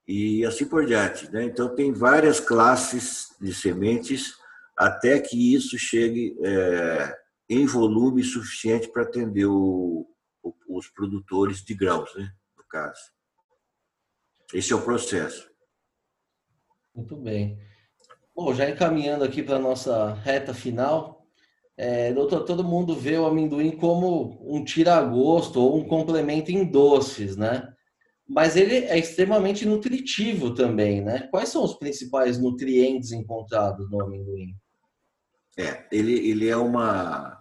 e 0.08 0.46
assim 0.46 0.66
por 0.66 0.86
diante. 0.86 1.30
Né? 1.30 1.44
Então, 1.44 1.76
tem 1.76 1.92
várias 1.92 2.40
classes 2.40 3.28
de 3.40 3.54
sementes 3.54 4.34
até 4.78 5.20
que 5.20 5.54
isso 5.54 5.78
chegue 5.78 6.38
é, 6.42 7.18
em 7.50 7.66
volume 7.66 8.24
suficiente 8.24 8.90
para 8.90 9.04
atender 9.04 9.46
o, 9.46 10.10
o, 10.42 10.54
os 10.70 10.88
produtores 10.88 11.62
de 11.66 11.74
grãos, 11.74 12.16
né? 12.16 12.34
no 12.58 12.64
caso. 12.64 13.12
Esse 14.54 14.72
é 14.72 14.76
o 14.76 14.82
processo. 14.82 15.50
Muito 16.96 17.18
bem. 17.18 17.71
Bom, 18.36 18.54
já 18.54 18.70
encaminhando 18.70 19.24
aqui 19.24 19.44
para 19.44 19.58
a 19.58 19.60
nossa 19.60 20.14
reta 20.14 20.54
final, 20.54 21.26
é, 21.78 22.14
doutor, 22.14 22.44
todo 22.46 22.64
mundo 22.64 22.96
vê 22.96 23.18
o 23.18 23.26
amendoim 23.26 23.72
como 23.72 24.40
um 24.42 24.64
tira-gosto 24.64 25.60
ou 25.60 25.78
um 25.78 25.84
complemento 25.84 26.52
em 26.52 26.64
doces, 26.64 27.36
né? 27.36 27.74
mas 28.34 28.56
ele 28.56 28.76
é 28.76 28.98
extremamente 28.98 29.66
nutritivo 29.66 30.56
também, 30.56 31.02
né? 31.02 31.28
Quais 31.30 31.50
são 31.50 31.66
os 31.66 31.74
principais 31.74 32.40
nutrientes 32.40 33.12
encontrados 33.12 33.92
no 33.92 34.02
amendoim? 34.02 34.56
É, 35.58 35.86
ele, 35.92 36.14
ele 36.30 36.48
é 36.48 36.56
uma 36.56 37.38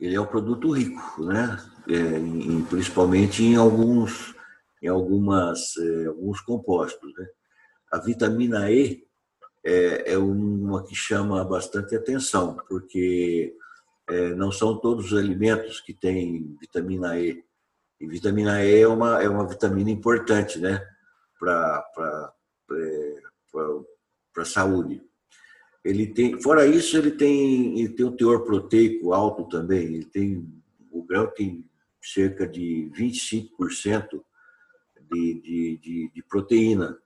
ele 0.00 0.14
é 0.14 0.20
um 0.20 0.26
produto 0.26 0.70
rico, 0.70 1.22
né? 1.22 1.58
É, 1.86 2.18
em, 2.18 2.64
principalmente 2.64 3.42
em 3.42 3.56
alguns 3.56 4.34
em 4.82 4.88
algumas 4.88 5.76
é, 5.76 6.06
alguns 6.06 6.40
compostos, 6.40 7.12
né? 7.18 7.26
A 7.92 7.98
vitamina 7.98 8.70
E 8.70 9.04
é, 9.64 10.12
é, 10.12 10.18
uma 10.18 10.84
que 10.84 10.94
chama 10.94 11.44
bastante 11.44 11.94
atenção, 11.94 12.56
porque 12.68 13.54
é, 14.08 14.34
não 14.34 14.50
são 14.50 14.78
todos 14.78 15.12
os 15.12 15.18
alimentos 15.18 15.80
que 15.80 15.92
têm 15.92 16.56
vitamina 16.60 17.18
E 17.18 17.44
e 18.00 18.06
vitamina 18.06 18.64
E 18.64 18.80
é 18.80 18.88
uma, 18.88 19.22
é 19.22 19.28
uma 19.28 19.46
vitamina 19.46 19.90
importante, 19.90 20.58
né? 20.58 20.82
Para 21.38 21.84
a 24.38 24.44
saúde. 24.44 25.02
ele 25.84 26.06
tem, 26.06 26.40
fora 26.40 26.66
isso, 26.66 26.96
ele 26.96 27.10
tem, 27.10 27.78
ele 27.78 27.90
tem 27.90 28.06
um 28.06 28.16
teor 28.16 28.44
proteico 28.44 29.12
alto 29.12 29.46
também. 29.48 29.94
Ele 29.94 30.04
tem, 30.06 30.48
o 30.90 31.02
grão 31.02 31.30
tem 31.34 31.68
cerca 32.02 32.48
de 32.48 32.90
25% 32.94 34.22
de, 35.10 35.40
de, 35.40 35.76
de, 35.76 36.10
de, 36.14 36.22
proteína, 36.22 36.98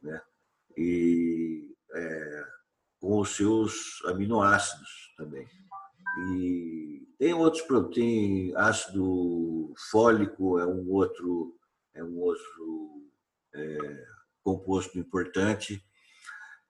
né? 0.00 0.22
E 0.76 1.71
é, 1.94 2.44
com 3.00 3.18
os 3.18 3.36
seus 3.36 4.02
aminoácidos 4.06 5.12
também. 5.16 5.46
E 6.36 7.06
tem 7.18 7.32
outros 7.32 7.62
tem 7.94 8.52
ácido 8.56 9.72
fólico 9.90 10.58
é 10.58 10.66
um 10.66 10.90
outro 10.90 11.56
é 11.94 12.02
um 12.02 12.18
outro 12.18 13.02
é, 13.54 14.04
composto 14.42 14.98
importante 14.98 15.82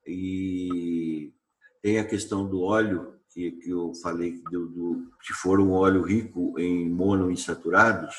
e 0.06 1.32
tem 1.80 1.98
a 1.98 2.04
questão 2.04 2.48
do 2.48 2.62
óleo 2.62 3.20
que, 3.30 3.52
que 3.52 3.70
eu 3.70 3.92
falei 4.02 4.32
que 4.32 4.42
do, 4.44 4.68
do, 4.68 5.12
se 5.22 5.32
for 5.32 5.60
um 5.60 5.72
óleo 5.72 6.02
rico 6.02 6.58
em 6.58 6.88
monoinsaturados 6.88 8.14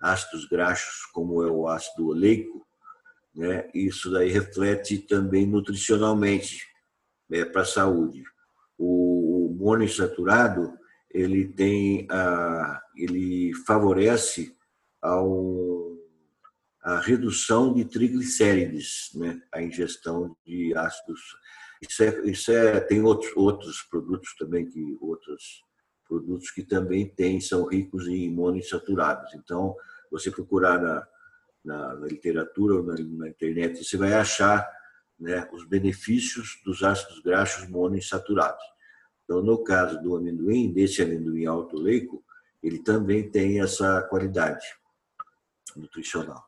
ácidos 0.00 0.46
graxos 0.46 1.06
como 1.12 1.42
é 1.42 1.50
o 1.50 1.66
ácido 1.68 2.08
oleico 2.08 2.66
né 3.34 3.68
isso 3.74 4.10
daí 4.10 4.30
reflete 4.30 4.98
também 4.98 5.46
nutricionalmente 5.46 6.66
é, 7.30 7.44
para 7.44 7.62
a 7.62 7.66
saúde 7.66 8.22
o, 8.78 9.54
monoinsaturado 9.62 10.76
ele 11.10 11.46
tem 11.46 12.06
a, 12.10 12.82
ele 12.96 13.52
favorece 13.66 14.56
a 16.82 16.98
redução 17.00 17.72
de 17.72 17.84
triglicérides, 17.84 19.10
né? 19.14 19.40
a 19.52 19.62
ingestão 19.62 20.36
de 20.44 20.74
ácidos. 20.76 21.20
Isso 21.80 22.02
é, 22.02 22.30
isso 22.30 22.52
é 22.52 22.80
tem 22.80 23.02
outros, 23.02 23.32
outros 23.36 23.82
produtos 23.82 24.34
também 24.36 24.66
que 24.66 24.96
outros 25.00 25.62
produtos 26.08 26.50
que 26.50 26.62
também 26.62 27.08
têm 27.08 27.40
são 27.40 27.66
ricos 27.66 28.06
em 28.06 28.30
monoinsaturados. 28.30 29.32
Então, 29.34 29.74
você 30.10 30.30
procurar 30.30 30.80
na, 30.80 31.06
na, 31.64 31.94
na 31.94 32.06
literatura 32.06 32.76
ou 32.76 32.82
na, 32.82 32.94
na, 32.94 33.28
internet, 33.28 33.82
você 33.82 33.96
vai 33.96 34.12
achar 34.14 34.68
né, 35.18 35.48
os 35.52 35.64
benefícios 35.64 36.60
dos 36.64 36.82
ácidos 36.82 37.20
graxos 37.20 37.68
monoinsaturados. 37.68 38.64
Então, 39.24 39.42
no 39.42 39.62
caso 39.62 40.00
do 40.02 40.16
amendoim, 40.16 40.72
desse 40.72 41.02
amendoim 41.02 41.46
alto 41.46 41.76
leico, 41.76 42.24
ele 42.62 42.78
também 42.78 43.30
tem 43.30 43.60
essa 43.60 44.02
qualidade 44.02 44.66
nutricional. 45.76 46.42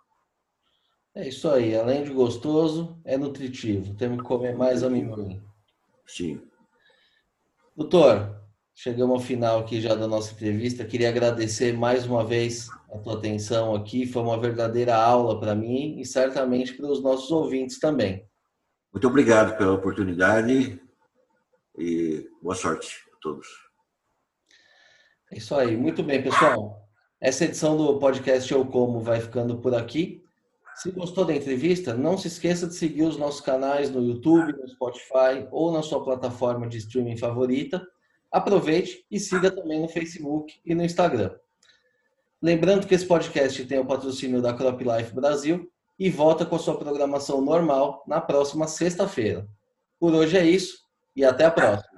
É 1.15 1.29
isso 1.29 1.49
aí, 1.49 1.77
além 1.77 2.03
de 2.03 2.11
gostoso, 2.11 3.01
é 3.05 3.17
nutritivo. 3.17 3.95
Temos 3.95 4.19
que 4.19 4.25
comer 4.25 4.57
mais 4.57 4.83
amendoim. 4.83 5.41
Sim. 6.07 6.41
Doutor, 7.77 8.44
chegamos 8.75 9.15
ao 9.15 9.21
final 9.21 9.61
aqui 9.61 9.81
já 9.81 9.95
da 9.95 10.09
nossa 10.09 10.33
entrevista. 10.33 10.85
Queria 10.85 11.09
agradecer 11.09 11.73
mais 11.73 12.05
uma 12.07 12.25
vez 12.25 12.69
a 12.93 12.99
tua 12.99 13.15
atenção 13.15 13.75
aqui. 13.75 14.07
Foi 14.07 14.23
uma 14.23 14.39
verdadeira 14.39 14.97
aula 14.97 15.39
para 15.39 15.55
mim 15.55 15.99
e 16.01 16.05
certamente 16.05 16.75
para 16.75 16.87
os 16.87 17.03
nossos 17.03 17.31
ouvintes 17.31 17.79
também. 17.79 18.27
Muito 18.93 19.07
obrigado 19.07 19.57
pela 19.57 19.73
oportunidade 19.73 20.81
e 21.79 22.29
boa 22.43 22.55
sorte 22.55 22.99
a 23.13 23.17
todos. 23.21 23.47
É 25.33 25.39
isso 25.39 25.55
aí. 25.55 25.77
Muito 25.77 26.03
bem, 26.03 26.23
pessoal. 26.23 26.85
Essa 27.21 27.45
edição 27.45 27.77
do 27.77 27.99
podcast 27.99 28.53
Eu 28.53 28.67
Como 28.67 29.01
vai 29.01 29.21
ficando 29.21 29.59
por 29.59 29.75
aqui. 29.75 30.23
Se 30.77 30.91
gostou 30.91 31.25
da 31.25 31.35
entrevista, 31.35 31.95
não 31.95 32.19
se 32.19 32.27
esqueça 32.27 32.67
de 32.67 32.75
seguir 32.75 33.03
os 33.03 33.17
nossos 33.17 33.41
canais 33.41 33.91
no 33.91 34.03
YouTube, 34.03 34.53
no 34.53 34.69
Spotify 34.69 35.47
ou 35.51 35.73
na 35.73 35.83
sua 35.83 36.05
plataforma 36.05 36.69
de 36.69 36.79
streaming 36.79 37.17
favorita. 37.17 37.85
Aproveite 38.35 39.07
e 39.09 39.21
siga 39.21 39.49
também 39.49 39.81
no 39.81 39.87
Facebook 39.87 40.61
e 40.65 40.75
no 40.75 40.83
Instagram. 40.83 41.31
Lembrando 42.43 42.85
que 42.85 42.93
esse 42.93 43.07
podcast 43.07 43.65
tem 43.65 43.79
o 43.79 43.87
patrocínio 43.87 44.43
da 44.43 44.53
Crop 44.53 44.83
Life 44.83 45.15
Brasil 45.15 45.71
e 45.97 46.11
volta 46.11 46.45
com 46.45 46.57
a 46.57 46.59
sua 46.59 46.77
programação 46.77 47.41
normal 47.41 48.03
na 48.09 48.21
próxima 48.21 48.67
sexta-feira. 48.67 49.47
Por 50.01 50.13
hoje 50.13 50.37
é 50.37 50.45
isso 50.45 50.79
e 51.15 51.25
até 51.25 51.45
a 51.45 51.51
próxima. 51.53 51.94